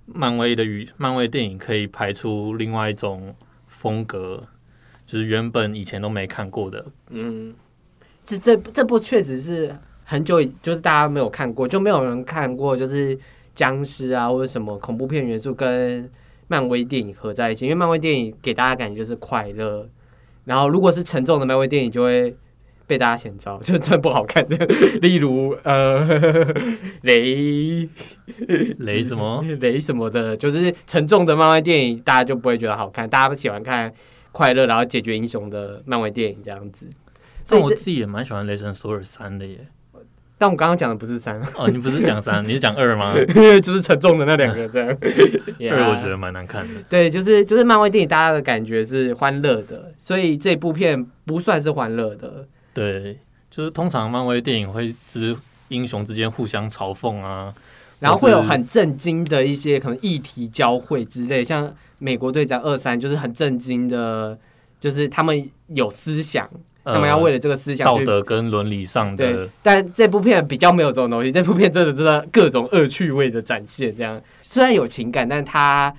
[0.06, 3.34] 漫威的语漫威电影可以拍出另外一种
[3.66, 4.42] 风格，
[5.04, 6.84] 就是原本以前都没看过的。
[7.10, 7.54] 嗯，
[8.24, 13.18] 这这这部确实是很久以，就是大家没有看过，就没有人看过，就是
[13.54, 16.10] 僵尸啊或者什么恐怖片元素跟
[16.48, 19.86] 漫威电影合在一起，因为漫威电影给大家感觉就是快乐，
[20.44, 22.34] 然后如果是沉重的漫威电影就会。
[22.88, 24.56] 被大家嫌糟，就真的不好看的，
[25.02, 26.06] 例如呃
[27.02, 27.88] 雷
[28.78, 29.44] 雷什么？
[29.58, 33.92] 雷什么的，就是沉重的漫威电影，大家就不会觉得好看，大家喜欢看
[34.30, 36.86] 快乐然后解决英雄的漫威电影这样子。
[37.48, 39.66] 但我自己也蛮喜欢《雷神索尔三》的耶。
[40.38, 43.14] 但我刚刚讲的不是三，哦，你不是讲三， 你是讲二吗？
[43.62, 44.88] 就是沉重的那两个 这样。
[45.70, 46.74] 二我觉得蛮难看的。
[46.90, 52.46] 对，就是就是漫威电影，大家的感觉是欢乐的，所以这部片不算是欢乐的。
[52.74, 53.18] 对，
[53.50, 55.34] 就是通常漫威电影会就是
[55.68, 57.54] 英雄之间互相嘲讽啊，
[58.00, 64.38] 然后会有很震惊的一些可能议题交汇之类，像美国队长二三就是很震惊的，
[64.78, 66.46] 就是他们有思想。
[66.86, 71.32] 他们要为了这个思想、道德跟伦理上的，但这部片比较没有这种东西。
[71.32, 75.92] 这部片真的真的各种恶趣味的展现，这样虽然有情感，但他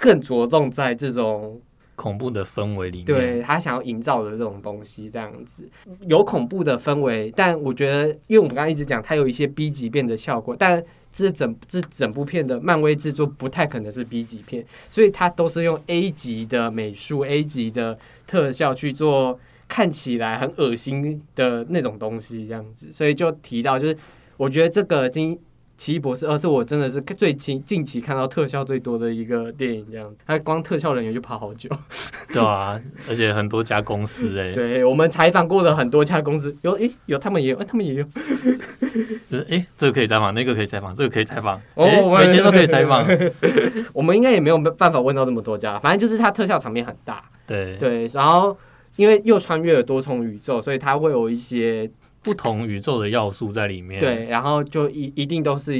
[0.00, 1.60] 更着重在这种
[1.96, 3.04] 恐怖的氛围里面。
[3.04, 5.68] 对他想要营造的这种东西，这样子
[6.08, 19.38] 有恐怖的氛围，但我觉得，因为我们刚刚一直讲，它有一些 B 级片的效果，但这整这整部片的漫威制作不太可能是 B 级片，所以它都是用 A 级的美术、A 级的特效去做。
[19.68, 23.96] 看起来很恶心的那种东西，这样子，所以就提到，就是
[24.36, 25.38] 我觉得这个《金
[25.76, 30.08] 奇异博士二》是我真的是最近近期看到特效最多的一个电影，这样。
[30.14, 31.68] 子，它光特效人员就跑好久，
[32.32, 38.04] 对啊，而且很多家公司哎，对我们采访过的很多家公司，有诶有他们也有，他们也有，
[39.28, 41.84] 就是诶这个可以采访，那个可以采访，这个可以采访，哦，
[42.16, 43.06] 每天都可以采访，
[43.92, 47.76] 我们应该也没有办法问到这么多家，反正就是它特效场面很大，对。
[47.76, 48.56] 对，然后。
[48.96, 51.88] 因为又穿越了多重宇宙，所以它会有一些
[52.22, 54.00] 不同宇宙的要素在里面。
[54.00, 55.74] 对，然后就一一定都是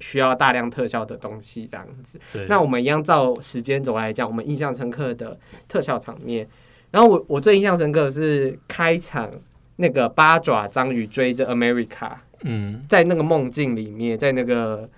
[0.00, 2.18] 需要大量特效的东西这样子。
[2.32, 6.48] 对，那我们一样照时间轴来讲，我们印象深刻的特效场面。
[6.90, 9.30] 然后我我最印象深刻的是开场
[9.76, 14.88] 那个八爪章鱼追着 America，嗯，在那个梦境里面，在那个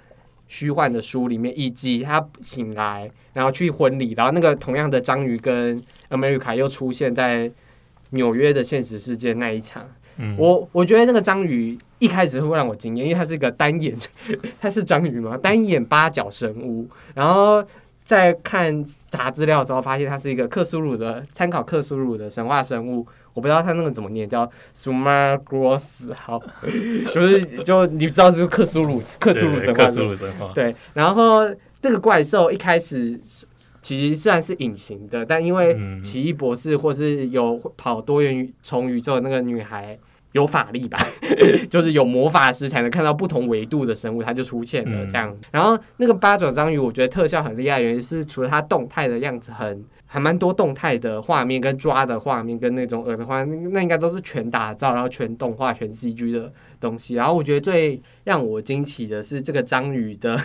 [0.47, 7.51] 虚幻的书里面，以及他醒来然后去婚礼，然后那个同样的章鱼跟 America 又出现在。
[8.15, 9.87] 纽约的现实世界那一场，
[10.39, 13.95] 我我觉得那个章鱼一开始会让我惊艳，因为它是一个单眼，
[14.61, 16.89] 它是章鱼嘛，单眼八角生物。
[17.15, 17.65] 然后
[18.05, 23.07] 在看查资料的时候，发现它是一个克苏鲁的参考克苏鲁的神话生物。
[23.33, 26.15] 我不知道它那个怎么念，叫 Sumagross。
[26.15, 26.41] 好，
[27.13, 30.53] 就是就你知道是克苏鲁克苏鲁神话，克苏鲁神话。
[30.55, 31.41] 对，然后
[31.83, 33.21] 这个怪兽一开始。
[33.85, 39.99] 其实虽然是隐形的，但因为奇异博士或是有跑多元重宇宙的那个女孩
[40.33, 40.99] 有法力吧，
[41.69, 45.37] 就是有魔法师才能看到不同维度的生物，它就出现了这样。
[45.53, 56.51] 然后那个八爪章鱼，我觉得特效很厉害，原因是除了它动态的样子很还蛮多动态的画面跟抓的画面跟那种耳的画，那应该都是全打造，然后全动画全 CG 的。
[56.81, 60.39] 东西，然后我觉得最让我惊奇的是这个章鱼的，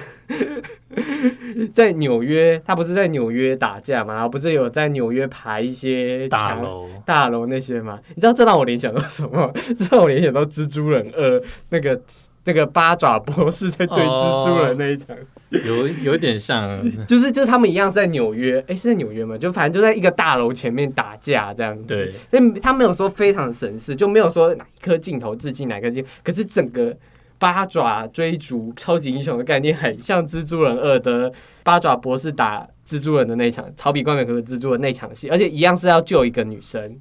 [1.74, 8.00] 在纽约，他不是在纽约打架嘛，然后不是有在纽约爬一些大楼、大楼那些嘛？
[8.16, 9.52] 你知道这让我联想到什么？
[9.78, 12.02] 这让我联想到蜘蛛人二那个
[12.46, 15.16] 那个八爪博士在对蜘蛛人那一场。
[15.66, 19.36] 有有点像，就是就是他们一样是在纽约，哎，是在纽约吗？
[19.36, 21.86] 就反正就在一个大楼前面打架这样子。
[21.88, 26.96] 对，但他没有说非常神似，就没有说哪一颗镜头致敬哪颗镜，可是整个
[27.40, 31.32] 八爪追逐超级英雄的概念很像蜘蛛人二的
[31.64, 37.00] 八爪博士打蜘蛛人的那场，超比冠冕和蜘蛛的那场戏，而且一样是要救一个女生。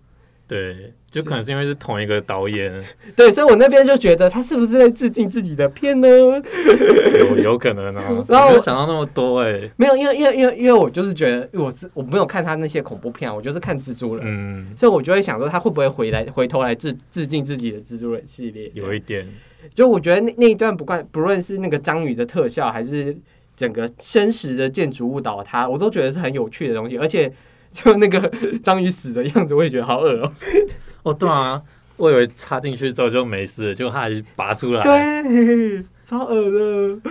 [0.49, 2.73] 对，就可能是因为是同一个导演，
[3.15, 6.09] 对，所以我那边就觉得他是不是在致敬自己的片呢？
[6.09, 18.71] 有有可能啊， 然后想到那么多哎，没有，因为因为因为因为我就是觉得我是我没有看他那些恐怖片，我就是看蜘蛛人，嗯，所以我就会想说他会不会回来回头来致致敬自己的蜘蛛人系列？
[18.73, 19.29] 有一点，
[19.75, 23.15] 就我觉得那那一段不管不论是那个章鱼的特效，还是
[23.55, 27.31] 整个真实的建筑物倒塌，我都觉得是很有趣的东西，而且。
[27.73, 28.21] 就那个
[28.63, 30.33] 章鱼死的样子，我也觉得好恶哦。
[31.05, 31.63] 哦，对啊，
[31.97, 37.11] 我以为插进去之后就没事，结果它还是拔出来，对，超恶的。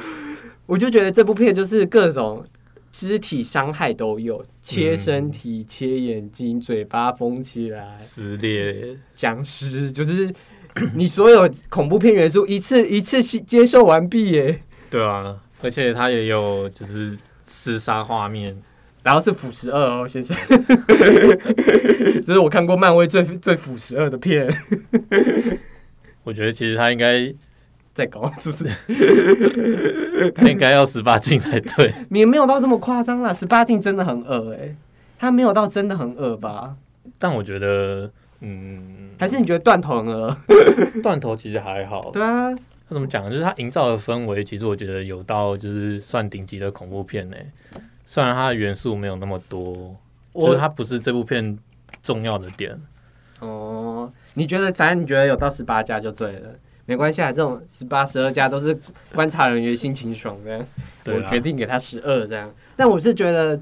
[0.66, 2.44] 我就觉得这部片就是各种
[2.92, 10.34] 肢体伤害都有，切身体、切眼睛、嘴巴封起来、撕裂、僵尸，就是
[10.94, 14.62] 你所有恐怖片元素一次一次接受完毕耶。
[14.90, 17.18] 对啊，而且它也有就是
[17.48, 18.58] 厮杀画面。
[19.04, 20.36] 然后是腐十二哦，先生，
[22.26, 24.48] 这是我看过漫威最最腐十二的片。
[26.24, 27.34] 我觉得其实他应该
[27.94, 30.32] 再高，是不是？
[30.36, 31.94] 他应该要十八禁才对。
[32.10, 34.76] 你没有到这么夸张啦，十八禁真的很恶哎，
[35.18, 36.76] 他没有到真的很恶吧？
[37.18, 40.38] 但我觉得，嗯，还是你觉得断头很恶？
[41.02, 42.12] 断头其实还好。
[42.12, 43.30] 对啊，他怎么讲？
[43.32, 47.38] 就是他营造的氛围，其实我觉得有到就是算顶级的恐怖片呢。
[48.10, 49.94] 虽然它的元素没有那么多，
[50.34, 51.60] 就是它不是这部片
[52.02, 52.82] 重要的点。
[53.42, 56.50] 哦，你觉得反正你觉得有到十八家就对了，
[56.86, 58.76] 没关系啊，这种十八、十二加都是
[59.14, 60.66] 观察人员心情爽的，
[61.08, 62.50] 我决定给他十二这样。
[62.78, 63.60] 但我是觉得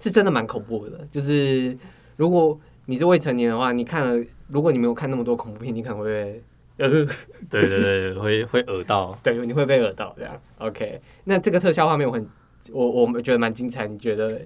[0.00, 1.76] 是真的蛮恐怖的，就是
[2.16, 6.42] 如果你是未成年的话，你看了，如果你没有看那么多恐怖片，你可能会被。
[6.78, 9.16] 呃，对对对，会会耳到。
[9.22, 10.34] 对，你会被耳到这样。
[10.56, 12.26] OK，那这个特效画面我很，
[12.70, 13.86] 我我们觉得蛮精彩。
[13.86, 14.40] 你觉得？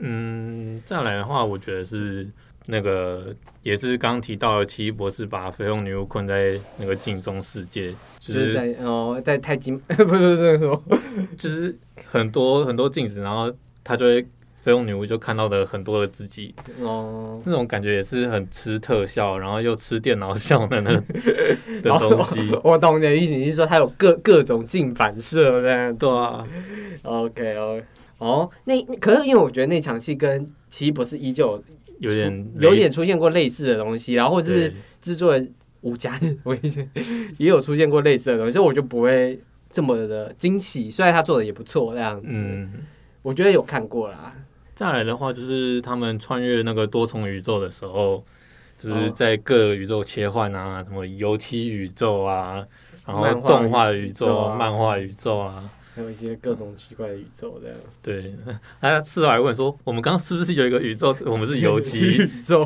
[0.00, 2.28] 嗯，再来的话，我觉得是
[2.66, 7.90] 那个也是刚刚提到的奇异博士把绯红女巫困在那个镜中世界，
[8.20, 10.82] 就就是是在哦，在太极 不是不是这个什么？
[11.36, 13.52] 就是很多很多镜子，然后
[13.82, 14.24] 他就会
[14.68, 20.92] 绯红女巫就看到的很多的自己，哦，那种感觉也是很吃特效，然后又吃电脑效的那
[21.80, 22.52] 的东西。
[22.52, 26.46] 哦我懂你的意思，你是说它有各各种镜反射这样子对啊
[27.02, 27.84] ，OK OK
[28.18, 31.62] 哦，那可是因为我觉得那场戏跟奇异博士依旧
[32.00, 35.50] 有点有点出现过类似的东西，然后是制作人
[35.80, 36.88] 吴家我以前
[37.38, 39.38] 也有出现过类似的东西，所以我就不会
[39.70, 40.90] 这么的惊喜。
[40.90, 42.72] 虽然他做的也不错这样子，嗯。
[43.22, 44.32] 我觉得有看过啦。
[44.78, 48.24] 再来的话，就是他们穿越那个多重宇宙的时候，
[48.76, 52.64] 就哦是在各个宇宙切换啊，什么油漆宇宙啊，
[53.04, 55.68] 然后动画宇宙、啊漫画宇宙啊。
[55.96, 57.76] 还有一些各种奇怪的宇宙这样。
[58.00, 58.32] 对，
[58.80, 62.06] 他 事后还问说，我们刚刚是不是有一个宇宙，我们是油漆？
[62.22, 62.64] 宇宙，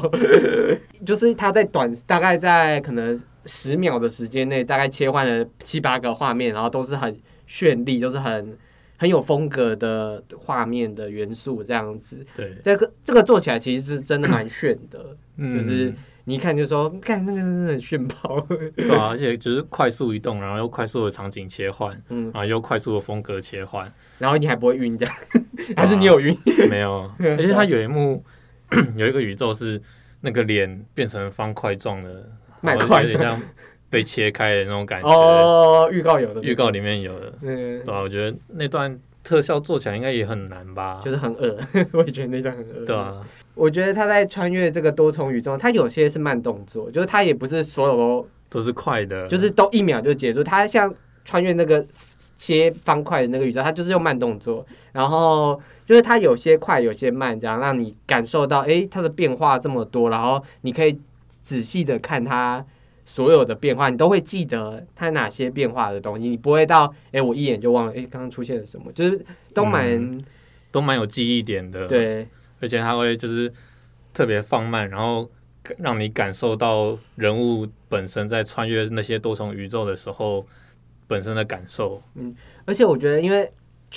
[1.06, 8.54] 就是他在短大概在可能十秒的时间内，大概切换了七八个画面，然后都是很绚丽，都是很
[9.02, 12.24] 很有风格的画面的元素这样子。
[12.36, 15.92] 对，这个这个做起来其实是真的蛮炫的，嗯，就是
[16.22, 18.46] 你一看就说，看那个真的很炫爆。
[18.76, 25.14] 对啊，而且就是快速移动，然后又快速的场景切换，嗯，然后又快速的风格切换，然后你还不会晕这样，
[25.76, 26.32] 还是你有晕？
[26.70, 28.24] 没有， 而且它有一幕
[28.94, 29.82] 有一个宇宙是
[30.20, 32.30] 那个脸变成方块状的，
[32.62, 33.42] 有点像
[33.92, 35.08] 被切开的那种感觉。
[35.10, 40.98] 哦，预告有的，预告里面有的，嗯对，啊、我觉得那段特效做起来应该也很难吧？
[41.04, 41.58] 就是很恶，
[41.92, 42.86] 我也觉得那段很恶。
[42.86, 43.22] 对啊，
[43.54, 50.42] 我觉得他在穿越这个多重宇宙，他有些是慢动作，就是他也不是所有都都是快的，就是都一秒就结束。
[50.42, 50.92] 他像
[51.26, 51.84] 穿越那个
[52.38, 62.64] 切方块的那个宇宙，他就是用慢动作，然后就是他有些快，有些慢，这样让你感受到，诶，它的变化这么多，然后你可以仔细的看它
[63.04, 70.20] 所有的变化，你都会记得它哪些变化的东西，你不会到，诶，我一眼就忘了，哎，刚刚出现了什么，就是都蛮、嗯
[70.70, 72.26] 都蛮有记忆点的。，对。
[72.60, 73.52] 而且它会就是
[74.14, 75.28] 特别放慢，然后
[75.78, 80.46] 让你感受到人物本身在穿越那些多重宇宙的时候
[81.06, 82.00] 本身的感受。
[82.14, 82.34] 嗯
[82.64, 83.50] 而且我觉得，因为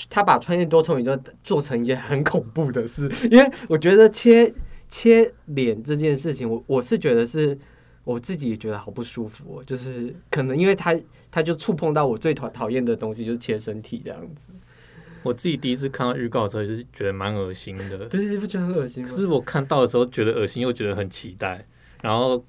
[0.10, 4.52] 他把穿越多重宇宙做成一件很恐怖的事，因为我觉得切
[4.90, 7.58] 切脸这件事情，我我是觉得是
[8.06, 10.96] 我自己也觉得好不舒服、哦，就是可能因为他
[11.30, 14.48] 他就触碰到我最讨讨厌的东西，就是切身体这样子。
[15.24, 17.98] 我自己第一次看到预告的时候，也是觉得蛮恶心的。
[18.06, 19.16] 对，你不觉得很恶心吗可？
[19.18, 21.66] 是我看到的时候觉得恶心，又觉得很期待，
[22.04, 22.46] 然后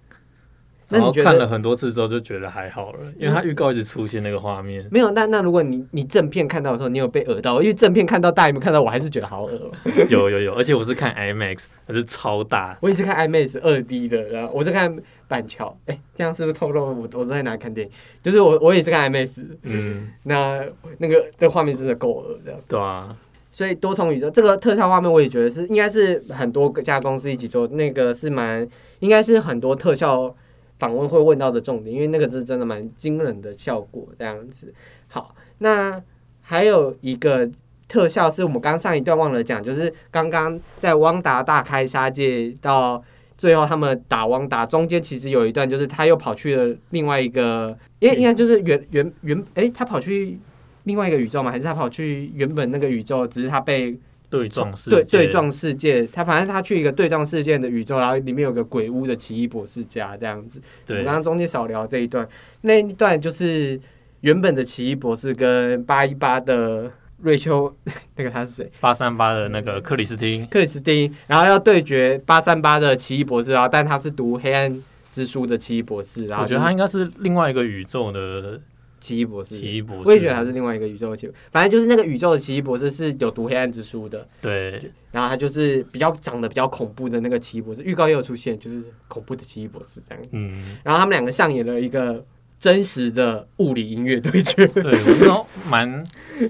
[0.88, 4.86] 然后看了很多次之后就觉得还好了，因为它预告一直出现那个画面。
[4.92, 7.62] 没有，那那如果你你正片看到的时候，你有被恶到？
[7.62, 9.72] 因为正片看到大荧幕看到，我还是觉得好恶、哦。
[10.10, 14.94] 有有有，而且我是看 IMAX，它是超大，我也是看 IMAX 二 D 的，然后我是看
[15.28, 15.76] 板桥。
[15.86, 17.92] 哎、这样是不是透露我我在哪里看电影？
[18.22, 19.30] 就是我我也是看 IMAX，
[19.62, 20.64] 嗯， 那
[20.98, 22.60] 那个这画面真的够了，这样。
[22.68, 23.16] 对啊，
[23.52, 28.68] 所以多重宇宙这个特效画面，我也觉得是应该是很多家公司一起做，那个是蛮
[29.00, 30.34] 应该是很多特效
[30.78, 34.72] 访问会问到的重点，因为那个是真的蛮惊人的效果这样子。
[35.08, 36.02] 好，那
[36.42, 37.48] 还有一个
[37.88, 43.02] 特效是我们刚上一段忘了讲，就是刚刚在汪达大开杀戒到
[43.36, 50.38] 最后他们打汪达中间，其实有一段就是他又跑去了另外一个，应该应该就是原原原诶，他跑去
[50.84, 51.50] 另外一个宇宙吗？
[51.50, 53.26] 还是他跑去原本那个宇宙？
[53.26, 60.60] 只是他被对撞世对界对撞世界，他反正他去一个对撞世界的宇宙，然后里面有个鬼屋的奇异博士家这样子。
[60.60, 62.26] 我对们刚刚中间少聊这一段，
[62.62, 63.78] 那一段就是
[64.22, 67.74] 原本的奇异博士跟八一八的瑞秋，
[68.16, 68.70] 那个他是谁？
[68.80, 78.60] 八三八的那个克里斯汀，克里斯汀，然后要对决八三八的奇异博士，然后但他是读黑暗之书的奇异博士，然后我觉得他应该是另外一个宇宙的
[79.00, 79.56] 奇异博士。
[79.56, 90.24] 奇异博士，我也觉得他是另外一个宇宙的奇异，反正就是那个宇宙的奇异博士是有读黑暗之书的，对然后他就是比较长得比较恐怖的那个奇异博士，预告也有出现，就是恐怖的奇异博士这样。
[90.32, 92.22] 嗯，然后他们两个上演了一个
[92.58, 94.66] 真实的物理音乐对决。
[94.66, 96.04] 对我那时候蛮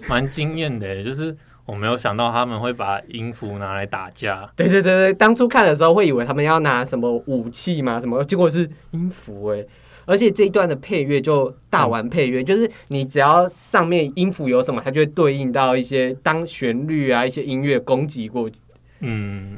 [0.08, 4.50] 蛮惊艳的，就是我没有想到他们会把音符拿来打架。
[4.56, 9.64] 对对对对，当初看的时候会以为他们要拿什么武器嘛，什么，结果是音符哎。
[10.08, 18.48] 而且这一段的配乐就大玩配乐，就是你只要上面音符有什么，它就会对应到一些当旋律啊，一些音乐攻击过。
[19.00, 19.56] 嗯，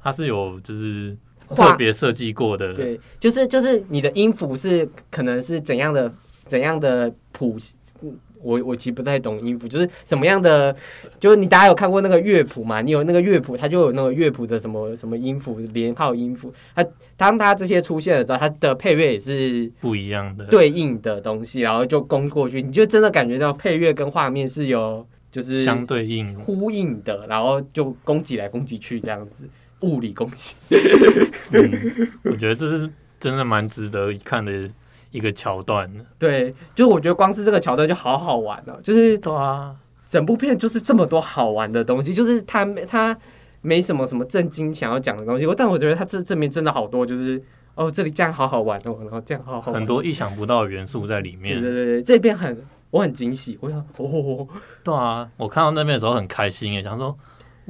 [0.00, 2.74] 它是有就是画特别设计过的。
[2.74, 6.12] 对，就是就是你的音符是可能是怎样的
[6.44, 7.56] 怎样的谱，
[8.02, 10.74] 嗯我我其实不太懂音符，就是什么样的，
[11.18, 12.80] 就是你大家有看过那个乐谱嘛？
[12.80, 16.86] 你有那个乐谱，它就有那个乐谱的什么什么音符连号音符，它
[17.16, 20.44] 当它这些出现的时候，它的配乐也是不一样的。
[20.46, 29.48] 对应的东西，然后就攻过去，你就真的感觉到配乐跟画面是有就是相对应，呼应的，然后就攻击来攻击去这样子，
[29.80, 30.54] 物理攻击。
[31.52, 34.68] 嗯，我觉得这是真的蛮值得一看的
[35.10, 35.90] 一个桥段。
[36.18, 39.74] 对，就是我觉得光是这个桥段就好好玩哦，就是对啊，
[40.06, 43.16] 整部片就是这么多好玩的东西，就是他他
[43.60, 47.42] 没什么什么震惊想要讲的东西，但我觉得他这这边真的好多，就是
[47.74, 51.60] 哦这里这样好好玩哦，然后这样好好玩很多意想不到的元素在里面。
[51.60, 54.46] 对对对，这边很我很惊喜，我想哦，
[54.84, 57.16] 对啊，我看到那边的时候很开心耶，想说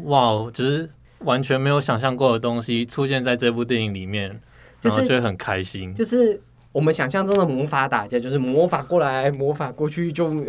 [0.04, 0.88] 哇，就是
[1.20, 4.40] 完全没有想象过的东西出现在这部电影里面，
[4.82, 5.94] 然后就会很开心。
[5.94, 6.40] 就是
[6.72, 10.32] 我们想象中的魔法打架，就是魔法过来魔法过去就。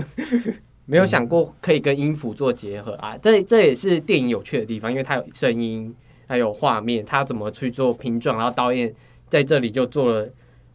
[0.90, 5.94] 没有想过可以跟音符做结合啊，这这也是电影有趣的地方，因为它有声音，
[6.28, 8.92] 还有画面，它怎么去做拼撞，然后导演
[9.28, 10.28] 在这里就做了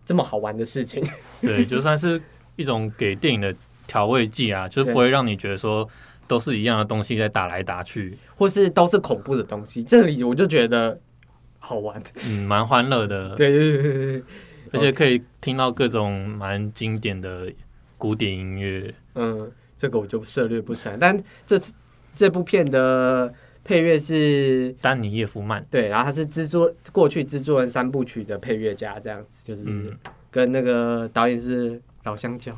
[0.07, 1.03] 这么好玩的事情。
[1.40, 2.22] 对，就算是
[2.55, 3.53] 一种给电影的
[3.88, 5.84] 调味剂啊，就是不会让你觉得说
[6.35, 10.99] 都是一样的东西在打来打去，或是都是恐怖的东西，这里我就觉得
[11.61, 12.03] 好玩。
[12.26, 13.37] 嗯，蛮欢乐的。
[13.37, 14.22] 对对对对对，
[14.72, 17.49] 而且可以听到各种蛮经典的
[17.97, 18.93] 古典音乐。
[19.14, 20.99] 嗯，这个我就涉略不深。
[20.99, 21.16] 但
[21.47, 21.61] 这
[22.16, 23.32] 这部片的
[23.62, 29.97] 配乐是丹尼叶夫曼，对，然后他是制作过去制作人三部曲的配乐家，这样子就是嗯，
[30.32, 32.53] 跟那个导演是老香蕉，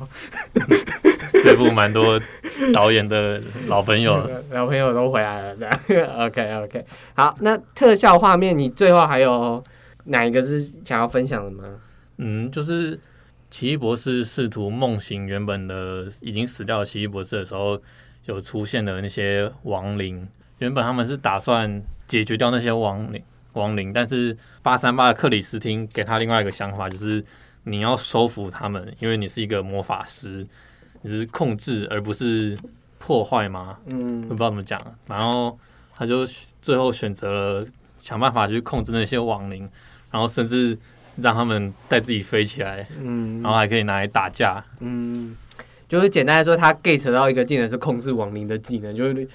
[1.43, 2.19] 这部蛮多
[2.73, 4.43] 导演的老朋友了。
[4.51, 5.69] 老朋友都回来了。
[6.25, 9.63] OK OK，好，那特效画面你最后还有
[10.05, 11.63] 哪一个是想要分享的吗？
[12.17, 12.99] 嗯，就是
[13.49, 17.79] 奇异博士试图梦醒原本的已经死掉的奇异博士的时候，
[18.25, 20.27] 有出现的那些亡灵。
[20.59, 23.21] 原本他们是打算解决掉那些亡灵，
[23.53, 27.23] 亡灵，但是八三八的克里斯汀给他另外一个想法，就是
[27.63, 30.43] 你要收服他们，因为你是一个魔法师，
[31.07, 32.57] 你是控制而不是
[32.99, 33.77] 破坏吗？
[33.85, 34.77] 我嗯不知道怎么讲。
[35.07, 35.57] 然后
[35.95, 36.27] 他就
[36.61, 37.65] 最后选择了
[37.97, 39.67] 想办法去控制那些亡灵，
[40.11, 40.77] 然后甚至
[41.21, 44.61] 让他们带自己飞起来，嗯然后还可以拿来打架。
[44.81, 45.33] 嗯，
[45.87, 49.27] 就是简单来说，他 get 到一个技能是控制亡灵的技能，就是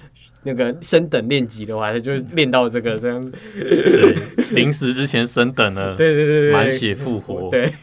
[0.43, 3.31] 那个升等练级的话，他就是练到这个这样子。
[3.55, 4.15] 对，
[4.51, 7.49] 临死之前升等了， 对对对对，满血复活。
[7.49, 7.73] 对。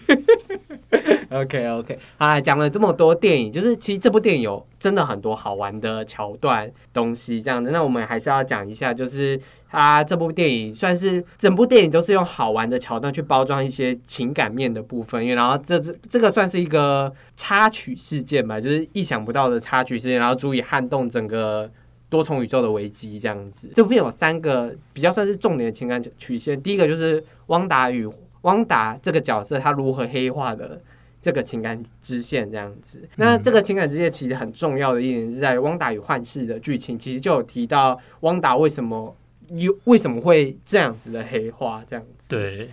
[1.30, 7.70] OK OK，好啦，讲了这么多电影，就是其实这部电影有真的很多好玩的桥段东西这样的。
[7.70, 21.70] 那我们还是要讲一下，就是它这部电影算是整部电影都是用好玩的桥段去包装一些情感面的部分，因为然后这这这个算是一个插曲事件吧，就是意想不到的插曲事件，然后足以撼动整个。
[22.10, 26.60] 多重宇宙的危机这样子，这部片有三个比较算是重点的情感曲线。
[26.60, 28.04] 第一个就是汪达与
[28.40, 30.80] 汪达这个角色他如何黑化的
[31.20, 33.08] 这个情感支线这样子。
[33.16, 39.14] 那这个情感支线其实很重要的一点是在汪达与幻视的剧情，其实就有提到汪达为什么
[39.50, 42.70] 有为什么会这样子的黑化这样子。，对，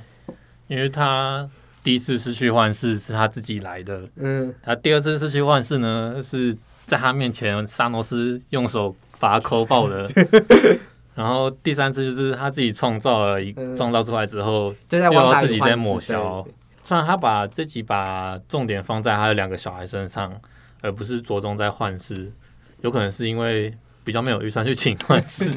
[0.68, 1.50] 因为他
[1.84, 10.08] 第一次失去幻视是他自己来的，嗯，他第二次失去幻视呢是在他面前沙诺斯用手把他抠爆的。
[11.16, 15.10] 然后第三次就是他自己创造了一嗯创造出来之后，就在
[15.42, 16.54] 自己在抹消对
[16.88, 20.32] 虽然他把这集把重点放在他的两个小孩身上，
[20.80, 22.32] 而不是着重在幻视，
[22.80, 25.52] 有可能是因为比较没有预算去请幻视。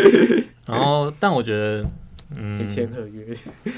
[0.64, 1.84] 然后，但我觉得，
[2.34, 3.36] 嗯一，签合约。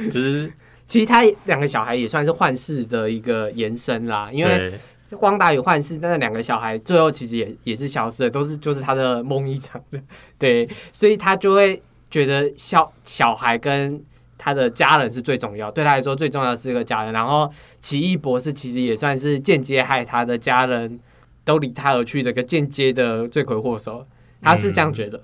[0.09, 0.49] 就是
[0.86, 4.78] 其实他两个小孩也算是幻视的一个延伸啦，因为
[5.18, 10.01] 光达与幻视那两个小孩最后其实也也是消失的，都是就是他的梦一场的，
[10.38, 14.01] 对，所以他就会觉得小小孩跟
[14.37, 17.12] 他的家人是最重要，对他来说最重要的是个家人。
[17.12, 20.99] 然后奇异博士其实也算是间接害他的家人
[21.45, 24.07] 都离他而去的一个间接的罪魁祸首，
[24.41, 25.20] 他是这样觉得。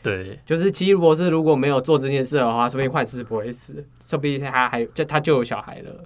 [0.00, 6.04] 对就是奇异博士如果没有做这件事的话，说不定幻视不会死，说不定他还就他就有小孩了。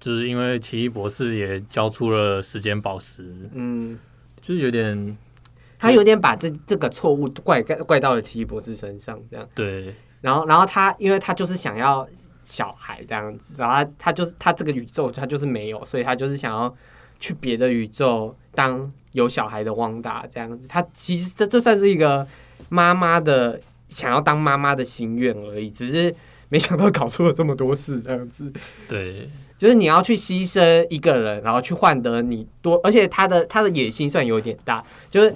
[0.00, 3.98] 就是因为奇异博士也交出了时间宝石，嗯，
[4.40, 5.16] 就是有点
[5.78, 9.48] 他有点把这这个错误怪怪怪到了奇异博士身上，这样。
[9.54, 9.94] 对
[10.24, 12.08] 然后，然后他因为他就是想要
[12.46, 16.74] 小孩这样子，然后他他就是他这个宇宙他就是没有，所以他就是想要
[17.20, 20.66] 去别的宇宙当有小孩的汪达这样子。
[20.66, 22.26] 他其实这这算是一个
[22.70, 26.14] 妈妈的想要当妈妈的心愿而已，只是
[26.48, 28.50] 没想到搞出了这么多事这样子。
[28.88, 35.34] 对就是你要去牺牲一个人，然后去换得你多，而且他的他的野心算有点大，就是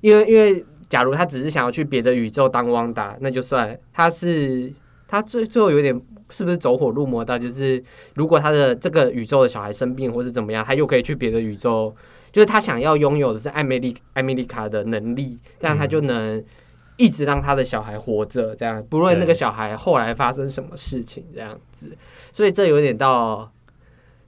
[0.00, 4.72] 因为因为假如他只是想要去别的宇宙当汪达，那就算他是
[5.06, 7.24] 他最最后有点是不是走火入魔？
[7.24, 7.82] 到，就是
[8.14, 11.94] 如果他的这个宇宙的小孩生病或是怎么样，他又可以去别的宇宙，
[12.32, 16.44] 就是他想要拥有的是艾美丽艾米丽卡的能力，这样他就能。
[17.00, 18.84] 一直让他的小孩活着，这样。
[18.90, 21.96] 不论那个小孩后来发生什么事情，这样子，
[22.32, 23.48] 所以这有点到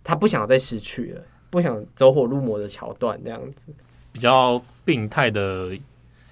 [0.05, 3.73] 他不想再失去了，不想走火入魔的桥段这样子。
[4.13, 5.77] 比较病态的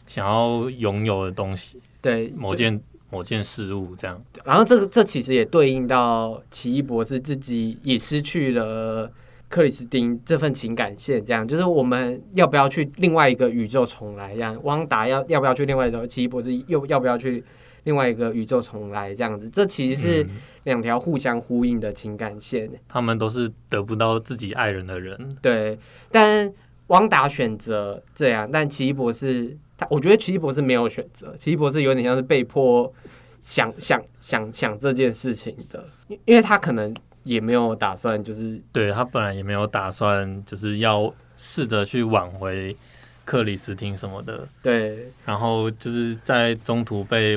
[0.08, 2.80] 想要拥有的东西，对，某件
[3.10, 4.20] 某件事物这样。
[4.44, 9.08] 然后这个这其实也对应到奇异博士自己也失去了
[9.48, 14.34] 克里斯汀这份情感线，这样就是我们要不要去另外一个宇宙重来？
[14.34, 17.44] 这样，汪达要要不要去另外一个奇异博士又要不要去
[17.84, 19.14] 另外一个宇宙重来？
[19.14, 20.30] 这样子，这其实是嗯
[20.64, 22.70] 两条互相呼应的情感线。
[22.86, 25.78] 他们都是得不到自己爱人的人，对，
[26.10, 26.52] 但
[26.88, 32.92] 汪达选择这样，但奇异博士他，我觉得奇异博士没有选择，奇异博士有点像是被迫
[33.40, 42.76] 想想想想这件事情的，因因为他可能也没有打算就是对他本来也没有打算就是要试着去挽回
[43.24, 45.12] 克里斯汀什么的，对。
[45.24, 47.36] 然后就是在中途被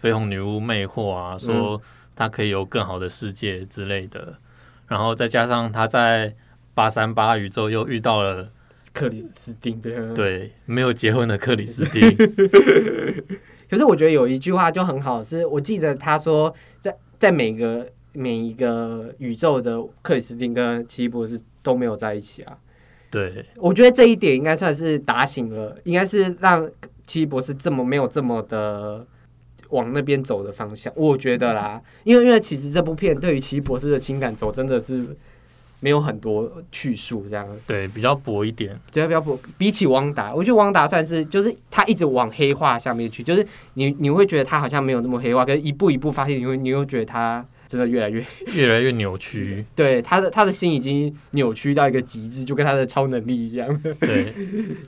[0.00, 1.80] 绯红女巫魅惑啊，说
[2.14, 4.34] 他可以有更好的世界之类的，
[4.86, 6.34] 然后再加上他在
[6.74, 8.48] 八三八宇宙又遇到了
[8.96, 9.78] 克里斯汀。
[10.14, 12.16] 对没有结婚的克里斯汀，
[13.68, 22.56] 可是我觉得有一句话就很好，是我记得他说在在每个每一个宇宙的克里斯汀跟奇异博士都没有在一起啊。
[23.10, 26.68] 对我觉得这一点应该算是打醒了，应该是让
[27.06, 29.06] 奇异博士这么没有这么的
[29.70, 30.92] 往那边走的方向。
[30.96, 35.06] 我觉得啦，因为因为其实这部片对于奇异博士的情感走真的是
[35.80, 37.46] 没有很多叙述，这样。
[37.66, 48.24] 对比较薄一点，对比较薄比起汪达，我觉得汪达算是就是他一直往黑化下面去，就是你你会觉得他好像没有那么黑化，可是一步一步发现，你会你会觉得他真的越来越
[48.54, 53.82] 越来越扭曲，对他的他的心已经扭曲到一个极致，就跟他的超能力一样。
[54.00, 54.32] 对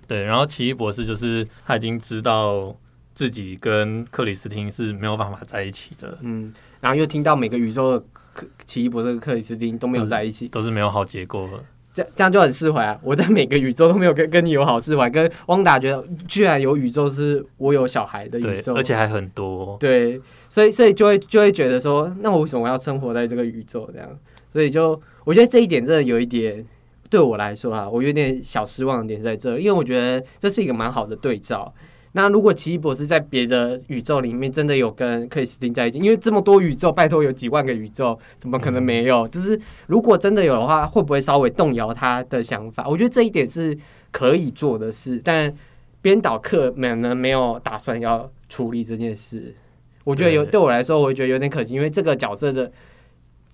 [0.06, 2.74] 对，然后奇异博士就是他已经知道
[3.14, 8.17] 自己跟克里斯汀是没有办法在一起的，嗯，然后又听到每个宇宙的克
[8.64, 11.48] 奇异博士跟克里斯汀都没有在一起，都是没有好结果。
[11.94, 12.96] 这这样就很释怀啊！
[13.02, 19.76] 我在每个宇宙都没有跟跟你有好释怀，跟汪达觉得居然有宇宙是我有小孩的宇宙，，而且还很多。
[19.80, 24.08] 对，所以所以就会就会觉得说，那我为什么要生活在这个宇宙这样？
[24.52, 26.64] 所以就我觉得这一点真的有一点
[27.10, 31.72] 对我来说啊，我有点小失望的点在这，因为我觉得这是一个蛮好的对照。
[32.12, 39.28] 那如果奇异博士在别的宇宙里面真的有跟克里斯汀在一起，因为这么多宇宙，拜托有几万个宇宙，怎么可能没有？
[39.28, 42.88] 就是如果真的有的话，会不会稍微动摇他的想法？
[42.88, 43.76] 我觉得这一点是
[44.10, 45.54] 可以做的事，但
[46.00, 49.54] 编导课们呢没有打算要处理这件事。
[50.04, 52.72] 我觉得有对对我来说，我觉得有点可惜，因为这个角色的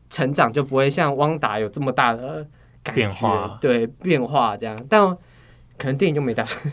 [0.09, 2.47] 成长就不会像汪达有这么大的
[2.95, 5.05] 变化对变化这样，但
[5.77, 6.73] 可能电影就没打算。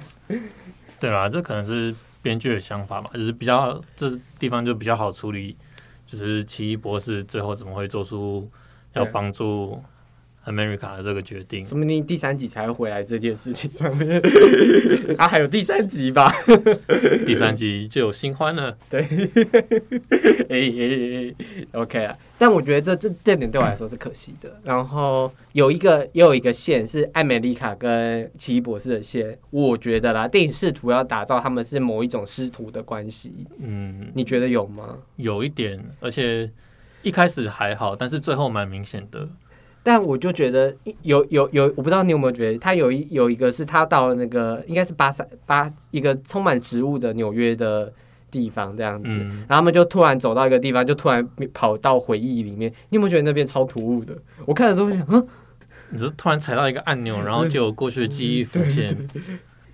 [1.02, 5.58] 对啦，这可能是编剧的想法吧，就是比较这地方就比较好处理，
[6.06, 8.48] 就是奇异博士最后怎么会做出
[8.94, 9.84] 要帮助
[10.46, 11.66] America 的这个决定。
[11.66, 14.22] 说不定第三集才会回来这件事情上面。
[15.18, 16.32] 啊，还有第三集吧？
[17.26, 19.02] 第三集就有新欢了，对，
[20.50, 21.36] 哎哎哎
[21.74, 22.18] ，OK 啊。
[22.38, 24.60] 但我觉得这这这点对我来说是可惜的。
[24.64, 34.98] 然后有一个也有一个线是艾美丽卡跟奇异博士的线，我觉得啦，电影试图要打造他们是某一种师徒的关系，嗯，你觉得有吗？
[35.18, 36.50] 有一点，而且
[37.04, 39.30] 一开始还好，但是最后蛮明显的。
[39.84, 47.92] 但我就觉得有有有，我不知道你有没有觉得，他有一有一个是他到了那个应该是巴塞巴一个充满植物的纽约的
[48.30, 52.72] 地方这样子，嗯，然后他们就突然走到一个地方，就突然跑到回忆里面。
[52.90, 54.16] 你有没有觉得那边超突兀的？
[54.46, 55.28] 我看的时候就想，嗯，
[55.90, 58.96] 你就突然踩到一个按钮，然后就有过去的记忆浮现，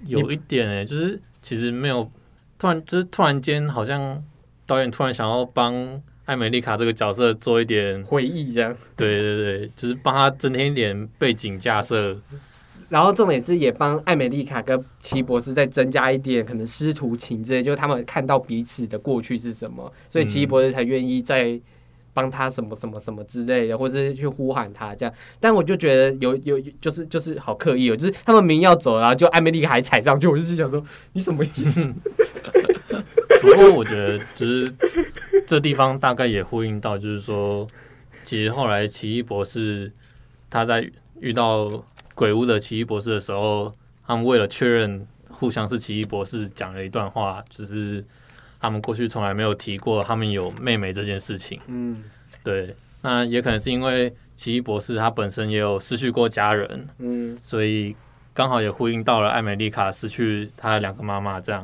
[0.06, 2.10] 有一点哎、就是其实没有
[2.58, 4.24] 突然，就是突然间好像
[4.66, 8.76] 导演突然想要帮艾美丽卡这个角色做一点，回忆这样。
[8.98, 12.18] 对对对，就是帮他增添一点背景架设，
[12.90, 21.58] 然后重点是也帮艾美丽卡跟奇异博士再增加一点可能师徒情之类，就是他们看到彼此的过去是什么，所以奇异博士才愿意再
[22.14, 25.16] 帮他什么什么什么之类的，或者是去呼喊他这样。
[25.40, 31.88] 但我就觉得有有就是就是好刻意哦，就是他们明明要走，然后就艾美丽卡还踩上去，我就是想说你什么意思？
[33.40, 34.68] 不过我觉得就是
[35.48, 37.66] 这地方大概也呼应到，就是说，
[38.24, 39.92] 其实后来奇异博士
[40.50, 40.88] 他在
[41.22, 41.72] 遇到
[42.14, 43.74] 鬼屋的奇异博士的时候，
[44.06, 48.04] 他们为了确认互相是奇异博士，讲了一段话，就是
[48.60, 51.60] 他们过去从来没有提过他们有妹妹这件事情。
[51.68, 52.04] 嗯
[52.44, 57.96] 对，那也可能是因为奇异博士他本身也有失去过家人，嗯所以
[58.34, 61.64] 刚好也呼应到了艾美丽卡失去她的两个妈妈这样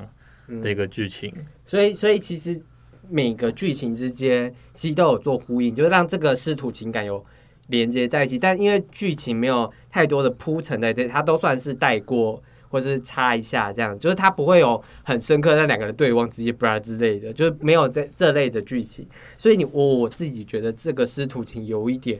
[0.61, 1.33] 的一嗯，个剧情。
[1.65, 2.61] 所以所以其实
[3.09, 7.23] 每个剧情之间其实都有做呼应，就是让这个师徒情感有
[7.67, 8.37] 连接在一起。
[8.37, 12.41] 但因为剧情没有太多的铺陈在这，它都算是带过。
[12.73, 19.05] 或是插一下，这样就是它不会有很深刻那两个人对望直接不之类的，就是没有这这类的剧情，
[19.37, 22.19] 所以你我我自己觉得这个师徒情有一点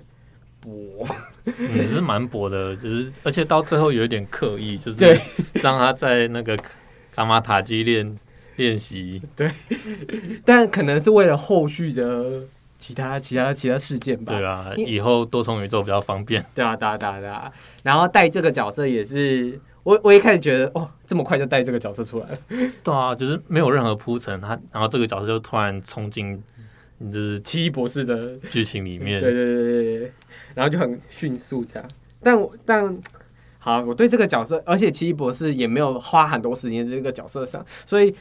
[0.62, 0.70] 薄，
[1.46, 5.04] 嗯，是蛮薄的，就是而且到最后有一点刻意，就是
[5.54, 6.56] 让他在那个
[7.16, 8.16] 卡玛塔基练
[8.56, 9.22] 练习。
[9.36, 9.50] 对
[10.46, 12.42] 但可能是为了后续的
[12.78, 14.34] 其他其他其他事件吧。
[14.34, 16.44] 对啊，以后多重宇宙比较方便。
[16.54, 17.52] 对啊，对啊，对啊，对啊。
[17.84, 22.38] 然后带这个角色也是，我我一开始觉得，哦，这么快就带这个角色出来了。
[22.84, 26.42] 对啊，就是没有任何铺陈，他然后这个角色就突然冲进
[27.12, 29.20] 就是奇异博士的，剧情里面。
[29.20, 30.12] 对对对对对，
[30.54, 31.90] 然后就很迅速这样。
[32.22, 32.98] 但我但
[33.60, 38.14] 好，我对这个角色，而且奇异博士也没有花很多时间在这个角色上，所以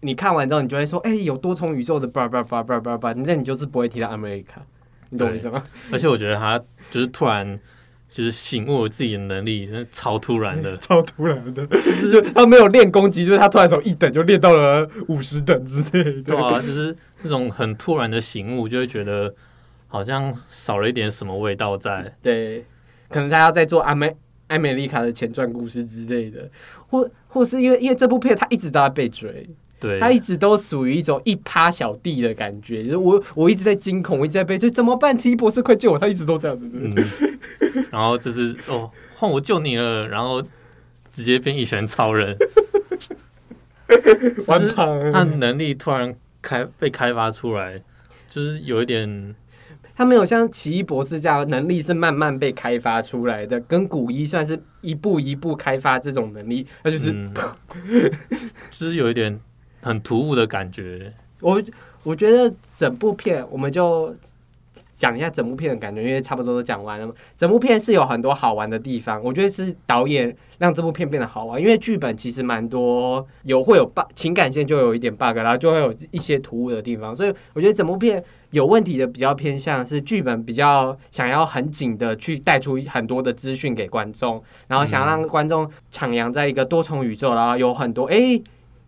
[0.00, 4.44] 你看完之后，你就会说，哎、有多重宇宙的叭叭叭叭叭叭，那你就是不会提到 America，
[5.10, 5.62] 你懂我意思吗？
[5.92, 6.58] 而且我觉得他
[6.90, 7.58] 就是突然
[8.06, 10.76] 就是醒悟了自己的能力，那超突然的。
[10.78, 11.80] 超突然的，就
[12.10, 16.22] 是他没有练攻击，就是他突然从一等就练到了五十等之类的。
[16.22, 19.34] 对啊，就是那种很突然的醒悟，就会觉得
[19.88, 22.14] 好像少了一点什么味道在。
[22.22, 22.64] 对，
[23.08, 24.14] 可能他要在做阿美
[24.46, 26.48] 艾美丽卡的前传故事之类的，
[26.86, 29.46] 或或是因为因为这部片他一直都在被追，
[29.80, 35.16] 对，他一直都属于一种一趴小弟的感觉，就是我我一直在惊恐，我一直在被追，怎么办？
[35.16, 35.98] 奇异博士快救我！
[35.98, 36.68] 他一直都这样子。
[36.72, 36.92] 嗯，
[37.90, 40.42] 然后这是哦，换我救你了，然后
[41.12, 42.36] 直接变一拳超人，
[44.46, 47.80] 完就是他的，能力突然开被开发出来，
[48.28, 49.34] 就是有一点
[49.94, 57.32] 他没有像奇异博士这样能力是慢慢被开发出来的，跟古一算是一步一步开发这种能力，那就是、嗯，
[58.70, 59.38] 就是有一点
[59.80, 61.12] 很突兀的感觉。
[61.40, 61.62] 我
[62.02, 64.14] 我觉得整部片我们就
[64.96, 67.12] 讲一下整部片的感觉，因为差不多都讲完了嘛。
[67.36, 88.42] 整部片是有很多好玩的地方，我觉得是导演让这部片变得好玩，因为剧本其实蛮多有会有 bug，情感线就有一点 bug，然后就会有一些突兀的地方，所以我觉得整部片有问题的比较偏向是剧本比较想要很紧的去带出很多的资讯给观众，然后想让观众徜徉在一个多重宇宙，然后有很多诶，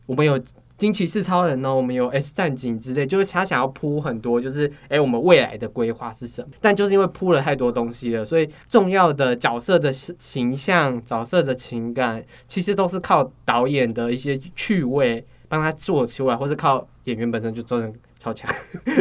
[0.06, 0.40] 我们有
[0.80, 6.48] 惊奇四超人呢，我们有 S 战警之类，就是他想要铺很多，就是诶，我们未来的规划是什么？
[6.58, 18.50] 但就是因为铺了太多东西了，所以重要的角色的形象、角色的情感，其实都是靠导演的一些趣味帮他做出来，或是靠演员本身就真的超强。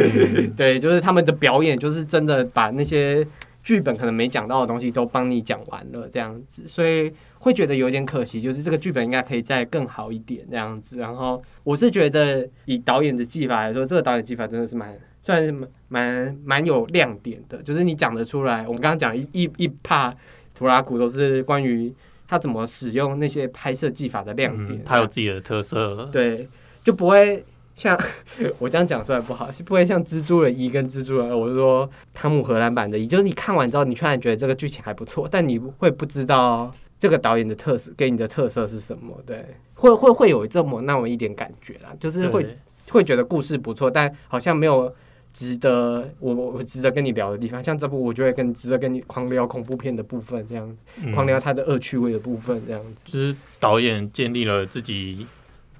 [0.54, 3.26] 对，就是他们的表演，就是真的把那些
[3.62, 7.10] 剧本可能没讲到的东西都帮你讲完了，这样子，所以
[7.40, 10.98] 会觉得有点可惜，就是这个剧本应该可以再更好一点这样子。
[10.98, 18.68] 然后我是觉得以导演的技法来说，这个导演技法真的是蛮算是蛮蛮蛮有亮点的，就是你讲得出来。
[18.68, 20.14] 我们刚刚讲一一一帕
[20.54, 21.92] 图拉古都是关于
[22.28, 26.08] 他怎么使用那些拍摄技法的亮点，嗯，他有自己的特色。
[26.12, 26.46] 对，
[26.84, 27.98] 就不会像
[28.60, 36.70] 我这样讲出来不好，不会像蜘蛛人一跟蜘蛛人二，我是说汤姆荷兰版的一，就是你看完之后，你突然觉得这个剧情还不错，但你会不知道
[37.00, 39.44] 这个导演的特色给你的特色是什么，对，
[39.74, 42.46] 会会会有这么那么一点感觉啦，就是会
[42.90, 44.94] 会觉得故事不错，但好像没有。
[45.32, 50.76] 值得我我值得跟你聊的地方，像这部我就会跟值得跟你狂聊恐怖片的部分，这样
[51.14, 53.04] 狂聊它的恶趣味的部分，这样子。
[53.06, 55.24] 就是导演建立了自己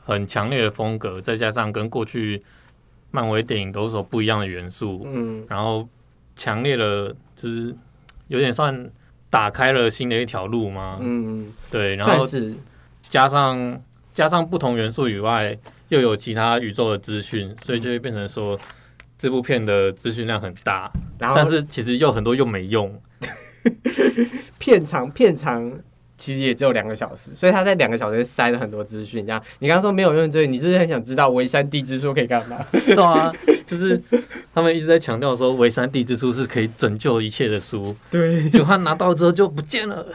[0.04, 2.40] 很强烈的风格，再加上跟过去
[3.10, 5.88] 漫威电影都是有不一样的元素，嗯，然后
[6.36, 7.74] 强烈的，就是
[8.28, 8.88] 有点算
[9.30, 10.98] 打开了新的一条路吗。
[11.00, 12.52] 嗯，对，然后是
[13.08, 13.80] 加上
[14.12, 15.56] 加上不同元素以外，
[15.88, 18.58] 又有其他宇宙的资讯，所以就会变成说
[19.16, 23.00] 这部片的资讯量很大，然后但是其实又很多又没用。
[24.58, 25.70] 片长片长
[26.20, 29.24] 其实也只有两个小时，所以他在两个小时塞了很多资讯。
[29.24, 32.58] 这样，你刚刚说没有用这个，你是不是很想知道维山地之书可以干嘛？
[32.70, 33.32] 对啊，
[33.66, 33.98] 就是
[34.54, 40.06] 他们一直在强调说，维山地之书是可以拯救一切的书，对，结果他拿到之后就不见了，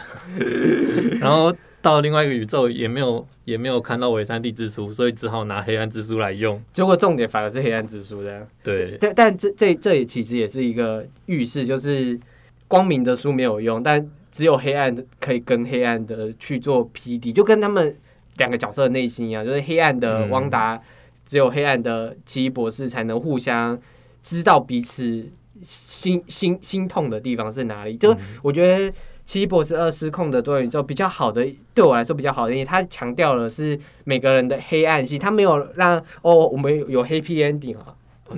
[1.20, 1.52] 然后
[1.82, 6.62] 到另外一个宇宙也没有也没有看到维山地之书，所以只好拿黑暗之书来用。
[6.72, 8.48] 结果重点反而是黑暗之书这样。
[8.64, 12.20] 对，但但这这这也其实也是一个预示，就是
[12.68, 14.04] 光明的书没有用，但
[14.36, 17.98] 只有黑暗的可以跟黑暗的去做匹敌，就跟他们
[18.36, 20.78] 两个角色的内心一样，就是黑暗的嗯汪达，
[21.26, 23.80] 只有黑暗的奇异博士才能互相
[24.22, 25.26] 知道彼此
[25.62, 27.96] 心心心痛的地方是哪里。
[27.96, 28.18] 就嗯。
[28.44, 28.92] 我觉得
[29.24, 37.96] 《奇异博士二：失控的多元宇宙》比较好的，对我来说比较好的，因为它强调的是每个人的黑暗性，它没有让哦，我们有 happy ending 啊，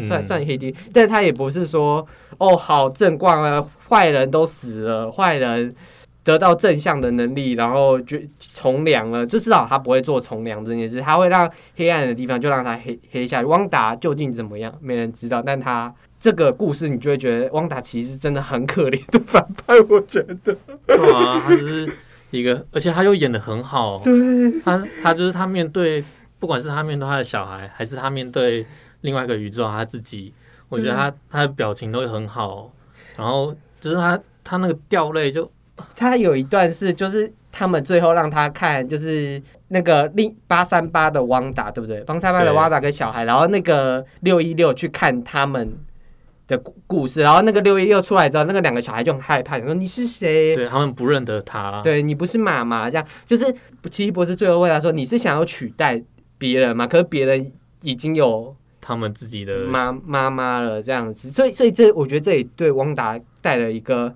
[0.08, 0.24] 算嗯。
[0.24, 2.08] 算 happy，但是它也不是说
[2.38, 5.76] 哦好正光啊，坏人都死了，坏人。
[6.24, 13.48] 得到正向的能力，然后就从良了，就至少他不会做从良这件事，他会让黑暗的地方就让他黑黑下去。
[13.48, 20.54] 汪达究竟怎么样，没人知道，但他这个故事你就会觉得汪达其实真的很可怜的反派，我觉得。
[20.86, 21.90] 对啊，他就是
[22.32, 24.00] 一个，而且他又演的很好。
[24.04, 26.04] 对，他他就是他面对，
[26.40, 28.66] 不管是他面对他的小孩，还是他面对
[29.00, 30.34] 另外一个宇宙他自己，
[30.70, 32.72] 我觉得他他的表情都会很好。
[33.16, 35.50] 然后就是他他那个掉泪就
[35.96, 42.02] 他有一段是就是他们最后让他看，就是那个另八三八的汪达，对不对？
[42.02, 45.78] 八三八的对汪达跟小孩，然后那个六一六去看他们
[46.48, 50.56] 的故故事，然后那个六一六出来之后，那个两个小孩就很害怕，说你是谁？
[50.56, 51.82] 对他们不认得他。
[51.84, 53.54] 对你不是妈妈，这样就是
[53.90, 56.02] 奇异博士最后问他说：“你是想要取代
[56.38, 56.86] 别人吗？
[56.86, 57.52] 可是别人
[57.82, 58.56] 已经有
[58.88, 64.16] 他们自己的妈妈妈了，这样子。”所以，所以这我觉得这也对汪达带了一个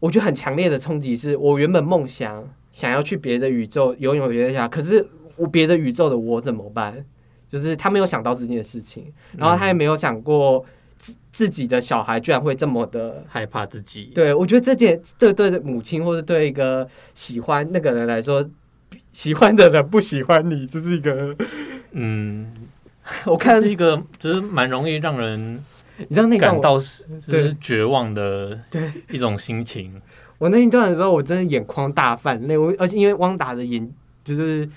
[0.00, 1.16] 我觉得很强烈的冲击。
[1.16, 7.04] 是我原本梦想想要去别的宇宙拥有别的小孩，可是我别的宇宙的我怎么办？
[7.48, 10.64] 就是他没有想到这件事情，然后他也没有想过
[10.98, 14.10] 自自己的小孩居然会这么的害怕自己。
[14.14, 18.48] 对，我觉得这件这对母亲或者对一个喜欢那个人来说，
[19.12, 21.36] 喜欢的人不喜欢你，这是一个
[21.90, 22.50] 嗯，
[23.26, 25.62] 我看这是一个就是蛮容易让人
[25.98, 30.00] 你知道那感到是就是绝望的对一种心情。
[30.38, 32.58] 我那一段的时候，我真的眼眶大泛泪。
[32.58, 33.88] 我而且因为汪达的演
[34.24, 34.68] 就是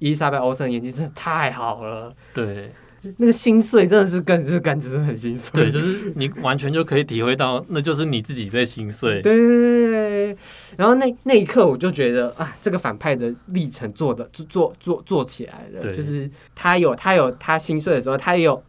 [0.00, 2.72] 伊丽莎白·欧森的演技真的太好了，对
[3.16, 5.50] 那个心碎真的是跟这个感觉真的很心碎。
[5.52, 9.20] 对，就是你完全就可以体会到，那就是你自己在心碎。
[9.20, 10.36] 对对对对，
[10.76, 18.62] 然后那那一刻我就觉得啊，这个反派的历程做的做做做做起来了，对就是他有他有他心碎的时候，他也有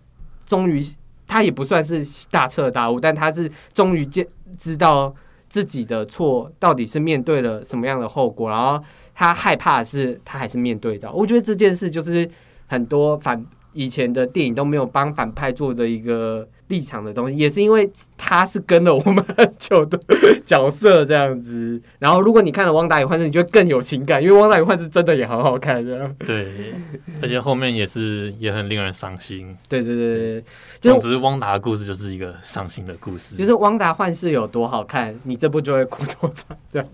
[0.46, 0.84] 终于
[1.28, 4.28] 他也不算是大彻大悟，但他是终于见
[4.58, 5.14] 知道
[5.48, 12.28] 自己的错到底是面对了什么样的后果，然后他害怕的是他还是面对到，我觉得这件事就是
[12.66, 20.00] 很多反以前的电影都没有帮反派做的一个立场的东西，也是因为他是跟了我们很久的
[20.46, 21.80] 角色这样子。
[22.00, 26.16] 然后如果你看了《汪达与幻视》，你就会更有情感，因为《汪达与幻视》真的也好好看这样。
[26.20, 26.74] 对，
[27.22, 29.56] 而且后面也是也很令人伤心。
[29.68, 30.44] 对对对
[30.82, 33.36] 对总之，汪达的故事就是一个伤心的故事。
[33.36, 36.88] 就是《汪达幻视》有多好看，你这部就会哭多惨，这样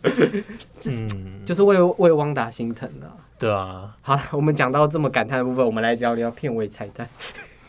[0.87, 3.13] 嗯，就是为为汪达心疼了。
[3.39, 7.07] 对啊，好了，我们讲到这么感叹的部分，我们来聊聊片尾彩蛋。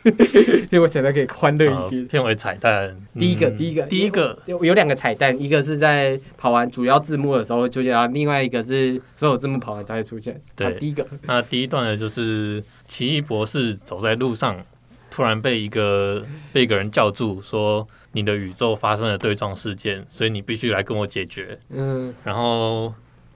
[0.70, 2.06] 片尾彩蛋可以欢乐好一点。
[2.06, 10.40] 片尾彩蛋， 第一个，嗯第一个，第一个，有有两个彩蛋，一个是在跑完主要字幕的时候会出现，然后另外一个是所有字幕跑完才会出现。
[10.56, 14.56] 对啊第一个，那第一段呢，就是奇异博士走在路上，
[15.10, 21.58] 突然被一个 被一个人叫住，说你的宇宙发生了对撞事件，所以你必须来跟我解决。
[21.68, 22.92] 嗯，然后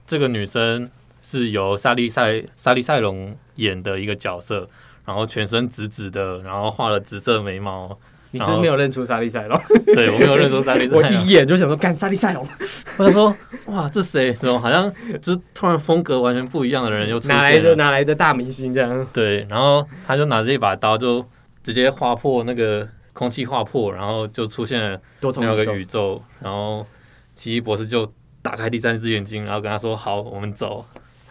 [0.07, 0.89] 这个女生
[1.25, 4.69] 是由莎莉赛莎莉赛隆演的一个角色，
[5.05, 7.97] 然后全身紫紫的，然后画了紫色眉毛。
[8.29, 9.59] 你是没有认出莎莉赛隆？
[9.95, 12.45] 对我没有认出莎莉赛 我，一眼就想说，干莎莉赛隆，
[12.99, 14.31] 我想说，哇，这谁？
[14.33, 17.69] 怎么好像就是突然风格完全不一样的人又出哪来现了？
[17.69, 19.07] 的哪来的大明星这样？
[19.11, 21.25] 对，然后他就拿着一把刀，就
[21.63, 25.43] 直接划破那个空气划破，然后就出现了多重
[25.75, 26.85] 宇宙，然后
[27.33, 28.11] 奇异博士就
[28.41, 30.85] 打开第三只眼睛，然后跟他说：“好，我们走。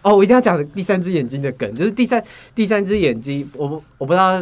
[0.05, 2.23] 哦，我一定要讲第三只眼睛的梗，就是第三
[2.55, 4.41] 第三只眼睛，我不我不知道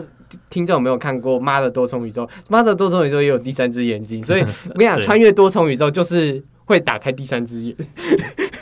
[0.50, 7.76] 听众有没有看过《妈的多重宇宙》，《妈的多重宇宙》也有第三只眼睛，所以 我跟你讲，穿越多重宇宙就是会打开第三只眼，”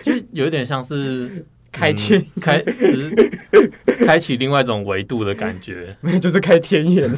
[0.03, 5.97] 就是有一点像是 开天，嗯开，只是开启另外一种维度的感觉。
[6.03, 7.09] 没有就是开天眼，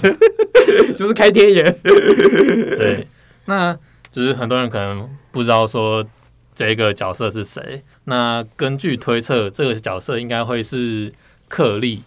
[0.97, 1.77] 就是开天眼。
[1.83, 3.07] 对，
[3.47, 3.77] 那
[4.11, 6.07] 就是很多人可能不知道说
[6.55, 7.83] 这个角色是谁。
[8.05, 11.13] 那根据推测，这个角色应该会是
[11.49, 12.03] 克利。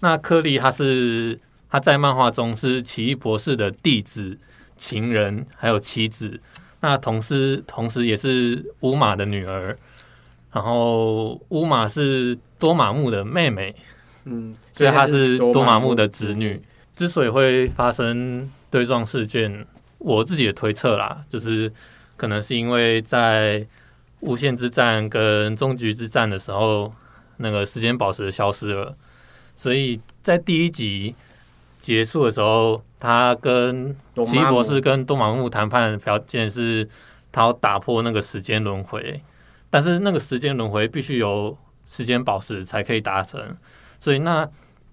[0.00, 1.38] 那克利他是
[1.68, 4.38] 他在漫画中是奇异博士的弟子、
[4.76, 6.40] 情人还有妻子。
[6.80, 9.76] 那同时同时也是乌玛的女儿。
[10.52, 13.72] 然后乌玛是多玛木的妹妹，
[14.24, 16.60] 嗯，所以她是多玛木的子女。
[16.96, 19.64] 之所以会发生对撞事件，
[19.98, 21.72] 我自己的推测啦，就是
[22.16, 23.64] 可能是因为在
[24.20, 26.92] 无限之战跟终局之战的时候，
[27.38, 28.96] 那个时间宝石消失了，
[29.56, 31.14] 所以在第一集
[31.78, 36.88] 结束的时候，他跟多奇异博士跟多玛木谈判的条件是，
[37.32, 39.20] 他要打破那个时间轮回，
[39.70, 41.56] 但是那个时间轮回必须由
[41.86, 43.56] 时间宝石才可以达成，
[43.98, 44.46] 所以那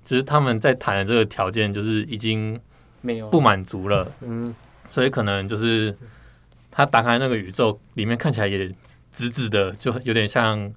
[0.05, 2.59] 只是他们在谈的这个条件就是已经
[3.01, 4.55] 没有不满足了，嗯。
[4.89, 5.93] 所以可能就是
[6.71, 8.73] 他打开那个宇宙里面看起来也
[9.17, 10.71] 直直的，就有点像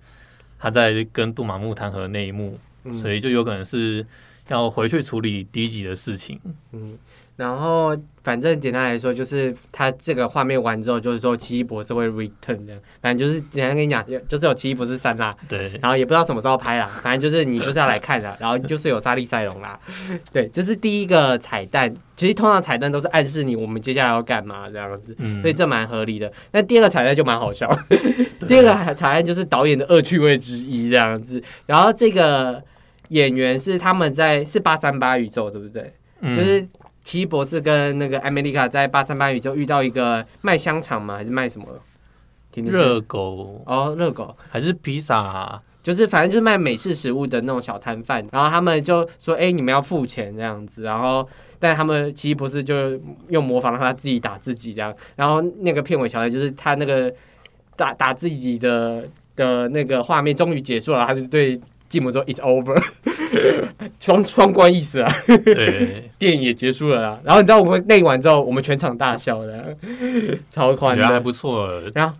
[0.58, 4.04] 他在跟杜马木谈和的那一幕，嗯所以就有可能是
[4.48, 6.40] 要回去处理第一集的事情。
[6.72, 6.96] 嗯，
[7.40, 19.80] 然后反正简单来说，就是他这个画面完之后，就是说奇异博士会 return 这样，反正就是简单跟你讲，就是有奇异博士三啦，对，然后也不知道什么时候拍啦，反正就是你就是要来看的，然后就是有沙利塞隆啦，
[20.34, 21.90] 对，这是第一个彩蛋。
[22.14, 26.30] 其实通常彩蛋都是暗示你我们接下来要干嘛这样子，嗯所以这蛮合理的。
[26.52, 27.66] 那第二个彩蛋就蛮好笑，
[28.46, 31.42] 第二个彩蛋就是导演的恶趣味之一这样子。
[31.64, 32.62] 然后这个
[33.08, 35.94] 演员是他们在是八三八宇宙对不对？
[36.20, 36.68] 嗯就是
[37.10, 41.16] 奇异博士跟那个艾美丽卡在八三八宇宙遇到一个卖香肠吗？
[41.16, 41.66] 还是卖什么？
[42.54, 44.36] 热狗哦，热狗。
[44.48, 52.96] 还是披萨，就是反正就是卖美式食物的那种小摊贩，然后他们就说：“哎、你们要付钱这样子。”然后，但他们奇异博士就
[53.30, 54.94] 用模仿让他自己打自己这样。
[55.16, 57.12] 然后那个片尾桥段就是他那个
[57.74, 59.02] 打打自己的
[59.34, 61.60] 的那个画面终于结束了，他就对
[61.90, 62.82] 继母说：“It's over。
[64.00, 67.20] ”双双关意思啊，对， 电影也结束了啦。
[67.22, 69.76] 然后你知道我们内完之后，我们全场大笑的，
[70.50, 71.06] 超我宽的。
[71.06, 71.68] 还不错。
[71.94, 72.16] 然后，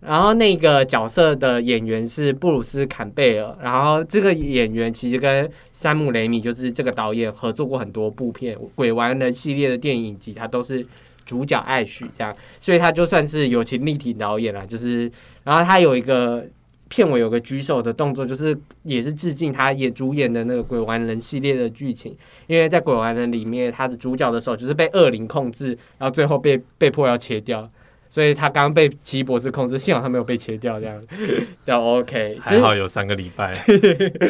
[0.00, 10.84] 然后那个角色的演员是布鲁斯·坎贝尔，然后这个演员其实跟山姆·雷米就是这个导演合作过很多部片，《鬼玩人》系列的电影集，他都是
[11.24, 14.66] 主角艾许这样，所以他就算是友情立体导演啦。
[14.66, 15.10] 就是，
[15.44, 16.44] 然后他有一个
[16.92, 22.14] 片尾有个举手的动作，就是也是致敬他也主演的那个《鬼玩人》系列的剧情，
[22.46, 27.66] 因为在《鬼玩人》里面，他的主角的手就是被恶灵控制，然后最后被被迫要切掉。
[28.10, 31.02] 所以他刚刚被奇异博士控制，幸好他没有被切掉，这样
[31.64, 32.36] 叫 OK。
[32.42, 33.54] 还好有三个礼拜，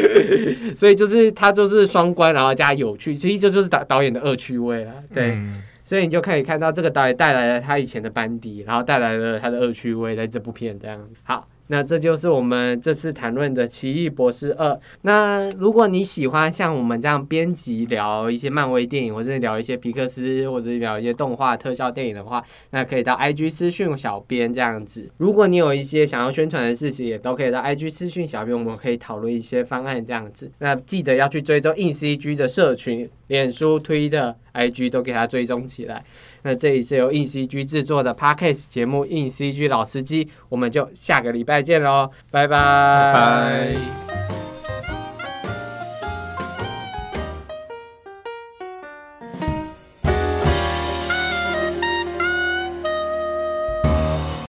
[0.78, 4.92] 所以就是他就是双关，然后加有趣，其实这就是导导演的恶趣味啦。
[5.12, 10.98] 对，嗯所以你就可以看到这个导演带来了他以前的班底，然后带来了他的恶趣味在这部片这样。
[11.24, 14.72] 好，那这就是我们这次谈论的《奇异博士二》。
[15.00, 25.08] 那如果你喜欢像我们这样编辑聊一些漫威电影，或者是聊一些皮克斯，或者是聊一些动画特效电影的话，那可以到 IG 私讯小编这样子。
[25.16, 30.52] 如果你有一些想要宣传的事情，也都可以到 IG 私讯小编，我们可以讨论一些方案这样子。
[30.58, 36.04] 那记得要去追踪硬 CG 的社群，脸书、推的 IG 都给它追踪起来。
[36.42, 44.41] 那这里是由硬 CG 制作的 Podcast 节目《硬 CG 老司机》，我们就下个礼拜见喽，拜拜拜拜。